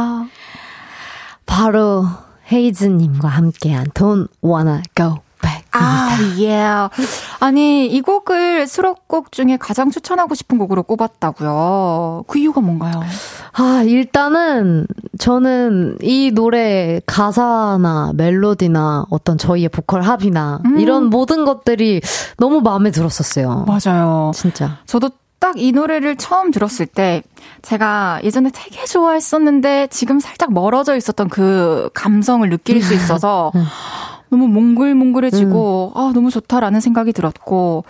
[1.46, 2.06] 바로
[2.52, 5.66] 헤이즈님과 함께한 Don't Wanna Go Back.
[5.72, 6.64] 아, 예.
[7.40, 12.26] 아니, 이 곡을 수록곡 중에 가장 추천하고 싶은 곡으로 꼽았다고요.
[12.28, 13.02] 그 이유가 뭔가요?
[13.54, 14.86] 아, 일단은
[15.18, 20.80] 저는 이 노래 가사나 멜로디나 어떤 저희의 보컬 합이나 음.
[20.80, 22.02] 이런 모든 것들이
[22.38, 23.66] 너무 마음에 들었었어요.
[23.66, 24.32] 맞아요.
[24.36, 24.78] 진짜.
[24.86, 25.10] 저도
[25.42, 27.24] 딱 이 노래를 처음 들었을 때
[27.62, 33.52] 제가 예전에 되게 좋아했었는데 지금 살짝 멀어져 있었던 그 감성을 느낄 수 있어서
[34.30, 37.84] 너무 몽글몽글해지고 아 너무 좋다라는 생각이 들었고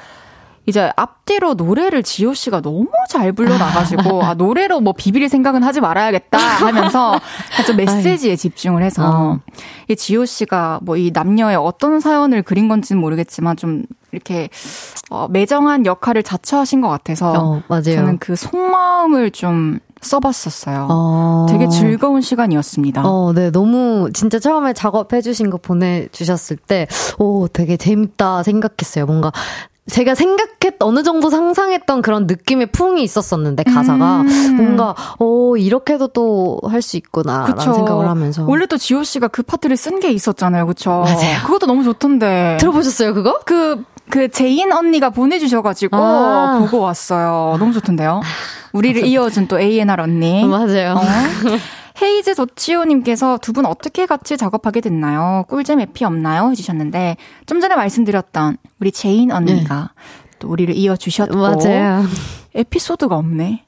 [0.66, 5.82] 이제 앞뒤로 노래를 지호 씨가 너무 잘 불러 나가지고 아 노래로 뭐 비빌 생각은 하지
[5.82, 7.20] 말아야겠다 하면서
[7.66, 9.40] 좀 메시지에 집중을 해서 어.
[9.90, 14.50] 이 지호 씨가 뭐 이 남녀의 어떤 사연을 그린 건지는 모르겠지만 좀 이렇게
[15.10, 17.84] 어, 매정한 역할을 자처하신 것 같아서 어, 맞아요.
[17.96, 20.88] 저는 그 속마음을 좀 써봤었어요.
[20.90, 21.46] 어.
[21.50, 23.04] 되게 즐거운 시간이었습니다.
[23.06, 26.88] 어, 네, 너무, 진짜 처음에 작업해주신 거 보내주셨을 때,
[27.20, 29.06] 오, 되게 재밌다 생각했어요.
[29.06, 29.32] 뭔가,
[29.90, 34.22] 제가 생각했, 어느 정도 상상했던 그런 느낌의 풍이 있었었는데, 가사가.
[34.22, 34.56] 음.
[34.56, 37.74] 뭔가, 오, 이렇게도 또 할 수 있구나, 라는 그쵸.
[37.74, 38.46] 생각을 하면서.
[38.48, 41.02] 원래 또 지효 씨가 그 파트를 쓴 게 있었잖아요, 그쵸?
[41.04, 41.42] 맞아요.
[41.46, 42.58] 그것도 너무 좋던데.
[42.60, 43.40] 들어보셨어요, 그거?
[43.46, 46.60] 그, 그 제인 언니가 보내주셔가지고 아.
[46.60, 47.58] 보고 왔어요.
[47.60, 48.22] 너무 좋던데요.
[48.74, 50.46] 우리를 이어준 또 A&R 언니.
[50.46, 50.94] 맞아요.
[50.96, 51.02] 어?
[52.02, 55.44] 헤이즈 도치오님께서 두 분 어떻게 같이 작업하게 됐나요?
[55.50, 56.50] 꿀잼 에피 없나요?
[56.52, 59.92] 해주셨는데 좀 전에 말씀드렸던 우리 제인 언니가
[60.40, 62.04] 또 우리를 이어주셨고 맞아요.
[62.56, 63.66] 에피소드가 없네.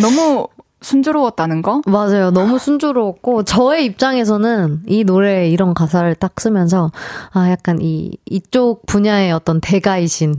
[0.00, 0.46] 너무
[0.82, 1.80] 순조로웠다는 거?
[1.86, 2.32] 맞아요.
[2.32, 6.90] 너무 순조로웠고, 저의 입장에서는 이 노래에 이런 가사를 딱 쓰면서,
[7.32, 10.34] 아, 약간 이, 이쪽 분야의 어떤 대가이신.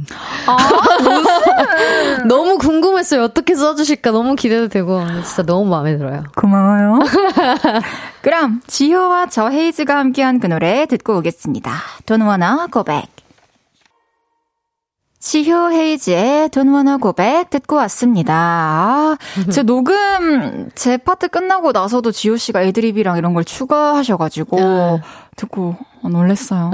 [0.47, 0.57] 아,
[0.99, 1.42] 무슨?
[2.27, 3.23] 너무 궁금했어요.
[3.23, 6.23] 어떻게 써주실까 너무 기대도 되고, 진짜 너무 마음에 들어요.
[6.35, 6.99] 고마워요.
[8.21, 11.71] 그럼 지효와 저 헤이즈가 함께한 그 노래 듣고 오겠습니다.
[12.05, 13.09] Don't wanna go back.
[15.19, 18.33] 지효 헤이즈의 Don't wanna go back 듣고 왔습니다.
[18.35, 19.17] 아,
[19.51, 25.01] 제 녹음 제 파트 끝나고 나서도 지효 씨가 애드립이랑 이런 걸 추가하셔가지고 네.
[25.37, 26.71] 듣고 어, 놀랬어요.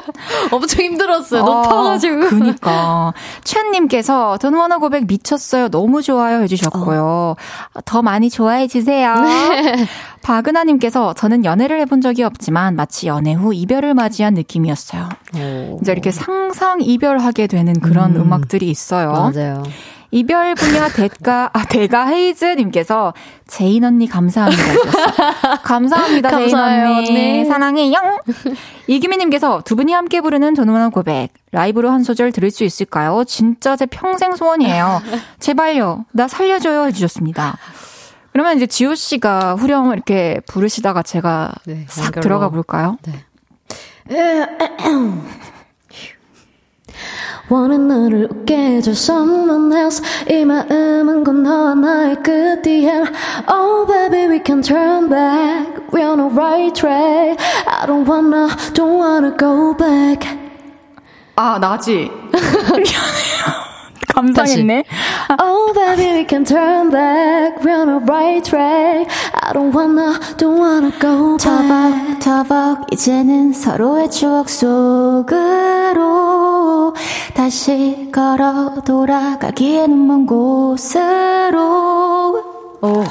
[0.50, 1.42] 엄청 힘들었어요.
[1.42, 2.28] 아, 높아가지고.
[2.28, 3.12] 그니까.
[3.44, 5.68] 최님께서 돈원어 고백 미쳤어요.
[5.68, 6.42] 너무 좋아요.
[6.42, 7.36] 해주셨고요.
[7.84, 9.14] 더 많이 좋아해 주세요.
[10.22, 15.08] 박은하님께서 저는 연애를 해본 적이 없지만 마치 연애 후 이별을 맞이한 느낌이었어요.
[15.80, 18.32] 이제 이렇게 상상 이별하게 되는 그런 음.
[18.32, 19.12] 악들이 있어요.
[19.12, 19.62] 맞아요.
[20.14, 23.14] 이별 분야 대가, 아, 대가 헤이즈 님께서
[23.48, 24.62] 제인 언니 감사합니다.
[25.64, 27.08] 감사합니다, 제인 언니.
[27.08, 27.44] 언니.
[27.46, 28.20] 사랑해요.
[28.88, 31.30] 이기민 님께서 두 분이 함께 부르는 Don't Wanna Go Back.
[31.50, 33.24] 라이브로 한 소절 들을 수 있을까요?
[33.24, 35.00] 진짜 제 평생 소원이에요.
[35.40, 36.04] 제발요.
[36.12, 36.84] 나 살려줘요.
[36.86, 37.56] 해 주셨습니다.
[38.32, 42.22] 그러면 이제 지효 씨가 후렴 이렇게 부르시다가 제가 네, 싹 연결로.
[42.22, 42.98] 들어가 볼까요?
[47.49, 53.03] 원한 너를 웃게 해줄 someone else 이 마음은 곧 너와 나의 끝이야
[53.49, 57.39] Oh baby we can turn back we're on the right track.
[57.65, 60.27] I don't wanna, don't wanna go back.
[61.35, 62.11] 아, 나지.
[62.31, 63.60] 미안해요.
[64.14, 64.84] 감상했네.
[65.40, 67.62] Oh baby, we can turn back.
[67.64, 69.08] We're on the right track.
[69.42, 72.18] I don't wanna, don't wanna go back.
[72.18, 75.32] 터벅터벅 이제는 서로의 추억 속으로
[77.34, 81.58] 다시 걸어 돌아가기에는 먼 곳으로
[82.82, 83.04] 오.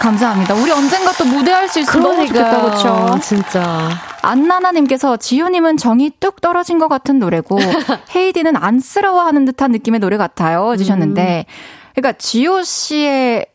[0.00, 0.54] 감사합니다.
[0.54, 3.18] 우리 언젠가 또 무대할 수 있으면 너무 좋겠다, 그쵸?
[3.22, 3.90] 진짜.
[4.22, 7.58] 안나나님께서 지효님은 정이 뚝 떨어진 것 같은 노래고
[8.14, 10.72] 헤이디는 안쓰러워하는 듯한 느낌의 노래 같아요.
[10.72, 11.46] 해주셨는데
[11.94, 13.46] 그러니까 지효 씨의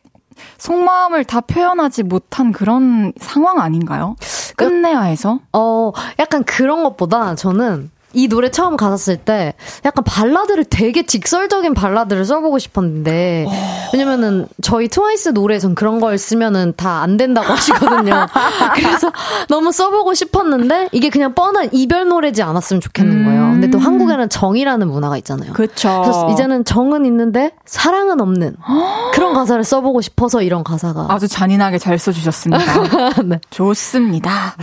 [0.58, 4.16] 속마음을 다 표현하지 못한 그런 상황 아닌가요?
[4.56, 5.40] 끝내야 해서?
[5.52, 9.54] 어, 약간 그런 것보다 저는 이 노래 처음 가사 쓸 때
[9.84, 13.46] 약간 발라드를 되게 직설적인 발라드를 써보고 싶었는데
[13.92, 18.26] 왜냐면은 저희 트와이스 노래에선 그런 걸 쓰면은 다 안 된다고 하시거든요.
[18.74, 19.12] 그래서
[19.48, 23.42] 너무 써보고 싶었는데 이게 그냥 뻔한 이별 노래지 않았으면 좋겠는 거예요.
[23.52, 25.52] 근데 또 한국에는 정이라는 문화가 있잖아요.
[25.52, 26.00] 그쵸.
[26.02, 28.56] 그래서 이제는 정은 있는데 사랑은 없는
[29.14, 32.64] 그런 가사를 써보고 싶어서 이런 가사가 아주 잔인하게 잘 써주셨습니다.
[33.24, 33.40] 네.
[33.50, 34.56] 좋습니다.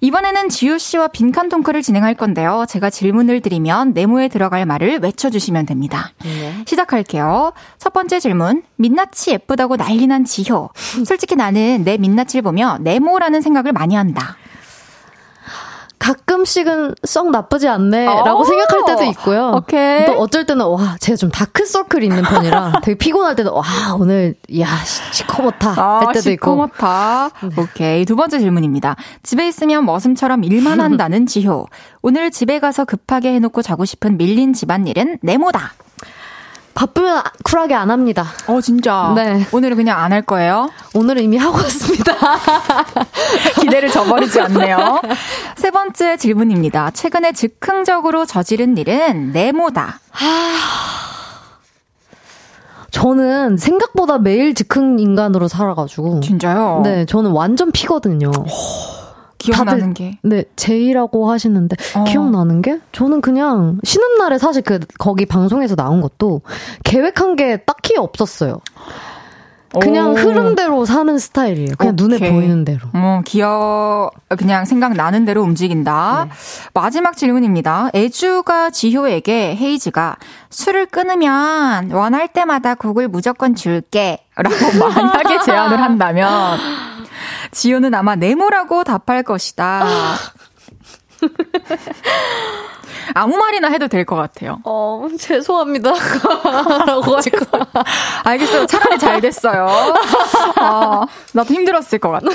[0.00, 2.64] 이번에는 지효 씨와 빈칸 토크를 진행할 건데요.
[2.68, 6.12] 제가 질문을 드리면 네모에 들어갈 말을 외쳐주시면 됩니다.
[6.66, 7.52] 시작할게요.
[7.78, 8.62] 첫 번째 질문.
[8.76, 10.70] 민낯이 예쁘다고 난리난 지효.
[11.04, 14.36] 솔직히 나는 내 민낯을 보며 네모라는 생각을 많이 한다.
[15.98, 18.44] 가끔씩은 썩 나쁘지 않네라고 오!
[18.44, 19.52] 생각할 때도 있고요.
[19.56, 20.06] 오케이.
[20.06, 23.64] 또 어쩔 때는 와 제가 좀 다크 서클 있는 편이라 되게 피곤할 때도 와
[23.98, 25.72] 오늘 야 시- 시커멓다
[26.06, 26.50] 할 때도 있고.
[26.50, 26.62] 네.
[26.72, 27.30] 시커멓다.
[27.58, 28.04] 오케이.
[28.04, 28.96] 두 번째 질문입니다.
[29.22, 31.66] 집에 있으면 머슴처럼 일만 한다는 지효.
[32.02, 35.72] 오늘 집에 가서 급하게 해놓고 자고 싶은 밀린 집안일은 네모다.
[36.76, 38.26] 바쁘면 아- 쿨하게 안 합니다.
[38.46, 39.12] 어, 진짜.
[39.16, 39.46] 네.
[39.50, 40.70] 오늘은 그냥 안 할 거예요.
[40.94, 42.12] 오늘은 이미 하고 왔습니다.
[43.60, 45.00] 기대를 저버리지 않네요.
[45.56, 46.90] 세 번째 질문입니다.
[46.92, 50.00] 최근에 즉흥적으로 저지른 일은 네모다.
[52.90, 56.20] 저는 생각보다 매일 즉흥 인간으로 살아가지고.
[56.20, 56.82] 진짜요?
[56.84, 58.30] 네, 저는 완전 피거든요.
[59.38, 60.18] 기억나는 게.
[60.22, 62.04] 네, 제이라고 하시는데 어.
[62.04, 66.42] 기억나는 게 저는 그냥 쉬는 날에 사실 그 거기 방송에서 나온 것도
[66.84, 68.60] 계획한 게 딱히 없었어요.
[69.80, 70.14] 그냥 오.
[70.14, 71.74] 흐름대로 사는 스타일이에요.
[71.76, 72.30] 그냥 눈에 오케이.
[72.30, 72.80] 보이는 대로.
[72.94, 76.28] 어, 기억, 그냥 생각나는 대로 움직인다.
[76.72, 77.90] 마지막 질문입니다.
[77.94, 80.16] 애주가 지효에게 헤이즈가
[80.50, 84.20] 술을 끊으면 원할 때마다 곡을 무조건 줄게.
[84.36, 86.58] 라고 만약에 제안을 한다면,
[87.56, 89.86] 지효는 아마 네모라고 답할 것이다.
[93.14, 94.58] 아무 말이나 해도 될 것 같아요.
[94.64, 95.90] 어, 죄송합니다.
[96.86, 97.66] 라고 할까.
[98.24, 98.66] 알겠어요.
[98.66, 99.66] 차라리 잘 됐어요.
[100.56, 102.28] 아, 나도 힘들었을 것 같아.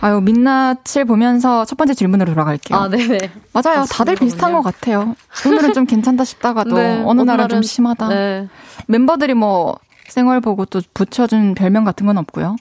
[0.00, 2.78] 아유, 민낯을 보면서 첫 번째 질문으로 돌아갈게요.
[2.78, 3.18] 아, 네네.
[3.52, 3.84] 맞아요.
[3.90, 5.16] 다들 비슷한 것 같아요.
[5.44, 8.08] 오늘은 좀 괜찮다 싶다가도 네, 어느 날은 좀 심하다.
[8.08, 8.48] 네.
[8.86, 9.76] 멤버들이 뭐
[10.08, 12.56] 생활 보고 또 붙여준 별명 같은 건 없고요.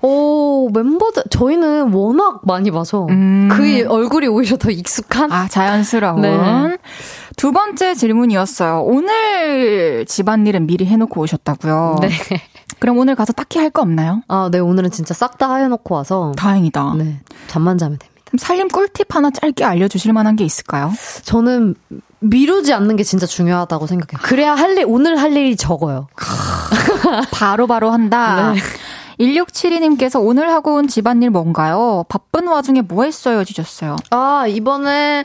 [0.00, 3.48] 오, 멤버들, 저희는 워낙 많이 봐서 음.
[3.52, 5.30] 그 얼굴이 오히려 더 익숙한?
[5.32, 6.22] 아, 자연스러운.
[6.22, 6.76] 네.
[7.36, 8.82] 두 번째 질문이었어요.
[8.84, 11.96] 오늘 집안일은 미리 해놓고 오셨다고요.
[12.00, 12.10] 네.
[12.78, 14.22] 그럼 오늘 가서 딱히 할 거 없나요?
[14.28, 16.32] 아, 네, 오늘은 진짜 싹 다 해놓고 와서.
[16.36, 16.94] 다행이다.
[16.98, 18.12] 네, 잠만 자면 됩니다.
[18.38, 20.90] 살림 꿀팁 하나 짧게 알려주실 만한 게 있을까요?
[21.24, 21.74] 저는
[22.22, 24.22] 미루지 않는 게 진짜 중요하다고 생각해요.
[24.22, 26.08] 그래야 할 일, 오늘 할 일이 적어요.
[27.32, 28.52] 바로 바로 한다.
[28.54, 28.60] 네.
[29.20, 32.04] 1672님께서 오늘 하고 온 집안일 뭔가요?
[32.08, 33.44] 바쁜 와중에 뭐 했어요?
[33.44, 33.96] 주셨어요.
[34.10, 35.24] 아, 이번에,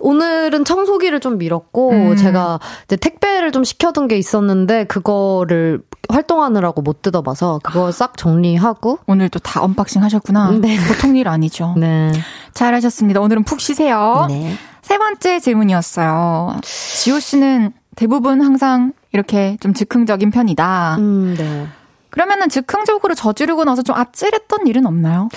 [0.00, 2.16] 오늘은 청소기를 좀 밀었고, 음.
[2.16, 9.28] 제가 이제 택배를 좀 시켜둔 게 있었는데, 그거를 활동하느라고 못 뜯어봐서, 그거 싹 정리하고, 오늘
[9.28, 10.52] 또다 unboxing 하셨구나.
[10.60, 10.76] 네.
[10.86, 11.74] 보통 일 아니죠.
[11.76, 12.12] 네.
[12.52, 13.20] 잘하셨습니다.
[13.20, 14.26] 오늘은 푹 쉬세요.
[14.28, 14.56] 네.
[14.84, 16.58] 세 번째 질문이었어요.
[16.62, 20.96] 지호 씨는 대부분 항상 이렇게 좀 즉흥적인 편이다.
[20.98, 21.66] 음, 네.
[22.10, 25.30] 그러면은 즉흥적으로 저지르고 나서 좀 아찔했던 일은 없나요?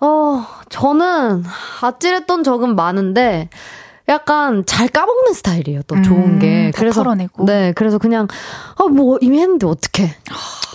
[0.00, 1.44] 어, 저는
[1.80, 3.48] 아찔했던 적은 많은데,
[4.08, 5.82] 약간 잘 까먹는 스타일이에요.
[5.86, 6.70] 또 좋은 음, 게.
[6.74, 7.46] 다 털어내고.
[7.46, 8.28] 네, 그래서 그냥
[8.76, 10.14] 아뭐 이미 했는데 어떡해.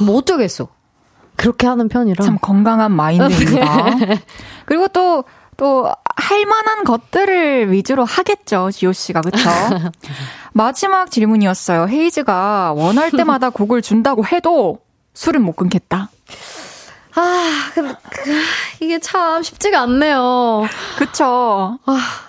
[0.06, 0.68] 뭐 어쩌겠어.
[1.36, 2.24] 그렇게 하는 편이라.
[2.26, 3.86] 참 건강한 마인드입니다.
[4.66, 5.24] 그리고 또,
[5.58, 9.22] 또, 할 만한 것들을 위주로 하겠죠, 지호 씨가.
[9.22, 9.38] 그쵸?
[10.54, 11.88] 마지막 질문이었어요.
[11.90, 14.80] 헤이즈가 원할 때마다 곡을 준다고 해도
[15.14, 16.10] 술은 못 끊겠다.
[17.16, 18.32] 아, 근데 그,
[18.80, 20.64] 이게 참 쉽지가 않네요.
[20.98, 21.78] 그쵸?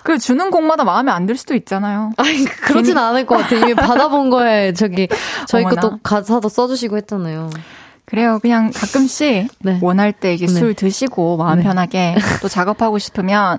[0.03, 2.11] 그 주는 곡마다 마음에 안 들 수도 있잖아요.
[2.17, 3.61] 아니, 그러진 않을 것 같아요.
[3.61, 5.07] 이미 받아본 거에 저기
[5.47, 5.63] 저희.
[5.63, 7.49] 것도 가사도 써주시고 했잖아요.
[8.05, 8.39] 그래요.
[8.41, 9.79] 그냥 가끔씩 네.
[9.81, 10.51] 원할 때 이제 네.
[10.53, 11.63] 술 드시고 마음 네.
[11.63, 13.57] 편하게 또 작업하고 싶으면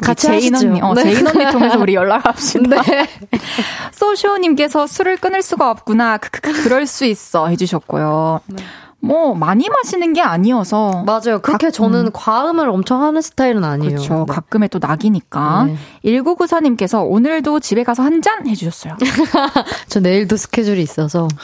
[0.00, 0.54] 같이 제인.
[0.54, 1.02] 언니, 어, 네.
[1.02, 2.82] 제인 언니 통해서 우리 연락합시다.
[2.82, 3.08] 네.
[3.92, 6.18] 소쇼님께서 술을 끊을 수가 없구나.
[6.18, 8.40] 크크크 그럴 수 있어 해주셨고요.
[9.04, 11.40] 뭐 많이 마시는 게 아니어서 맞아요.
[11.42, 13.96] 그렇게 저는 과음을 엄청 하는 스타일은 아니에요.
[13.96, 14.24] 그렇죠.
[14.28, 14.32] 네.
[14.34, 15.64] 가끔의 또 낙이니까.
[15.64, 15.76] 네.
[16.04, 18.96] 1994님께서 오늘도 집에 가서 한 잔 해주셨어요.
[19.88, 21.26] 저 내일도 스케줄이 있어서.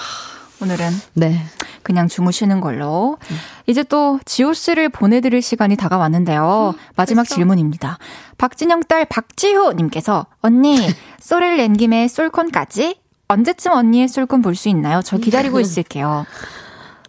[0.61, 1.41] 오늘은 네.
[1.83, 3.17] 그냥 주무시는 걸로.
[3.67, 6.75] 이제 또 지호 씨를 보내드릴 시간이 다가왔는데요.
[6.97, 7.99] 마지막 질문입니다.
[8.37, 10.79] 박진영 딸 박지효님께서 언니
[11.21, 12.99] 쏘를 낸 김에 솔콘까지
[13.29, 15.01] 언제쯤 언니의 솔콘 볼 수 있나요?
[15.03, 16.27] 저 기다리고 있을게요.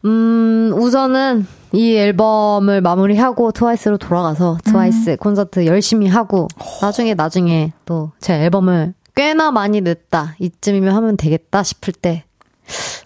[0.06, 6.48] 음, 우선은 이 앨범을 마무리하고 트와이스로 돌아가서 트와이스 콘서트 열심히 하고
[6.82, 12.24] 나중에 나중에 또 제 앨범을 꽤나 많이 늦다 이쯤이면 하면 되겠다 싶을 때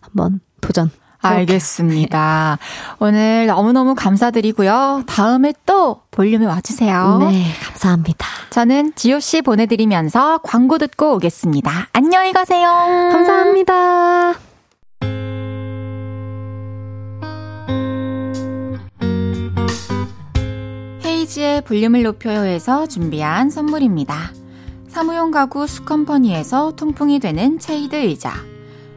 [0.01, 0.91] 한번 도전.
[1.24, 2.57] 알겠습니다.
[2.99, 5.03] 오늘 너무너무 감사드리고요.
[5.07, 7.20] 다음에 또 볼륨에 와주세요.
[7.30, 8.28] 네, 감사합니다.
[8.49, 11.88] 저는 지호 씨 보내드리면서 광고 듣고 오겠습니다.
[11.93, 12.68] 안녕히 가세요.
[12.68, 14.34] 감사합니다.
[21.05, 24.34] 헤이지의 볼륨을 높여요에서 준비한 선물입니다.
[24.89, 28.34] 사무용 가구 수컴퍼니에서 통풍이 되는 체이드 의자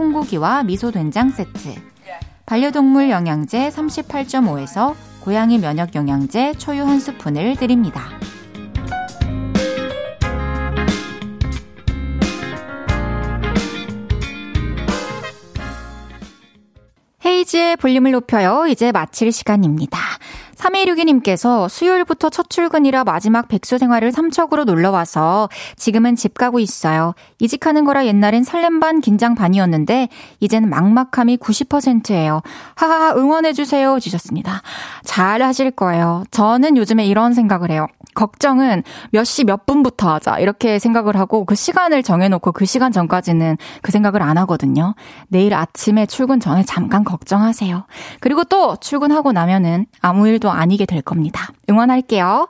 [0.00, 1.74] 콩고기와 미소 된장 세트
[2.46, 8.08] 반려동물 영양제 38.5에서 고양이 면역 영양제 초유 한 스푼을 드립니다.
[17.40, 18.66] 헤이지의 볼륨을 높여요.
[18.68, 19.98] 이제 마칠 시간입니다.
[20.56, 27.14] 3162님께서 수요일부터 첫 출근이라 마지막 백수 생활을 삼척으로 놀러와서 지금은 집 가고 있어요.
[27.38, 30.08] 이직하는 거라 옛날엔 설렘 반 긴장 반이었는데
[30.40, 32.42] 이제는 막막함이 90%예요.
[32.74, 33.98] 하하하 응원해주세요.
[34.00, 34.62] 주셨습니다.
[35.04, 36.24] 잘 하실 거예요.
[36.30, 37.86] 저는 요즘에 이런 생각을 해요.
[38.20, 40.38] 걱정은 몇 시 몇 분부터 하자.
[40.38, 44.94] 이렇게 생각을 하고 그 시간을 정해놓고 그 시간 전까지는 그 생각을 안 하거든요.
[45.28, 47.86] 내일 아침에 출근 전에 잠깐 걱정하세요.
[48.20, 51.48] 그리고 또 출근하고 나면은 아무 일도 아니게 될 겁니다.
[51.70, 52.48] 응원할게요.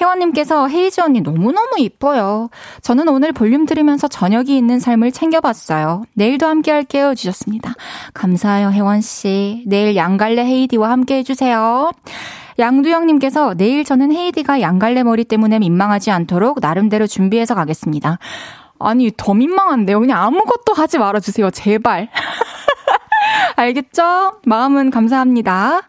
[0.00, 2.48] 혜원님께서 헤이즈 언니 너무너무 이뻐요.
[2.80, 6.04] 저는 오늘 볼륨 들으면서 저녁이 있는 삶을 챙겨봤어요.
[6.14, 7.14] 내일도 함께 할게요.
[7.14, 7.74] 주셨습니다.
[8.14, 9.64] 감사해요, 혜원씨.
[9.66, 11.90] 내일 양갈래 헤이디와 함께 해주세요.
[12.58, 18.18] 양두영님께서 내일 저는 헤이디가 양갈래 머리 때문에 민망하지 않도록 나름대로 준비해서 가겠습니다.
[18.78, 20.00] 아니, 더 민망한데요.
[20.00, 21.50] 그냥 아무것도 하지 말아주세요.
[21.50, 22.08] 제발.
[23.56, 24.40] 알겠죠?
[24.44, 25.82] 마음은 감사합니다.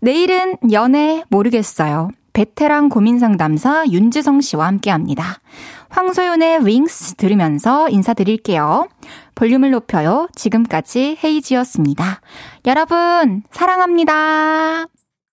[0.00, 2.10] 내일은 연애 모르겠어요.
[2.32, 5.40] 베테랑 고민 상담사 윤지성 씨와 함께 합니다.
[5.88, 8.86] 황소연의 윙스 들으면서 인사드릴게요.
[9.34, 10.28] 볼륨을 높여요.
[10.36, 12.20] 지금까지 헤이지였습니다.
[12.66, 14.86] 여러분, 사랑합니다.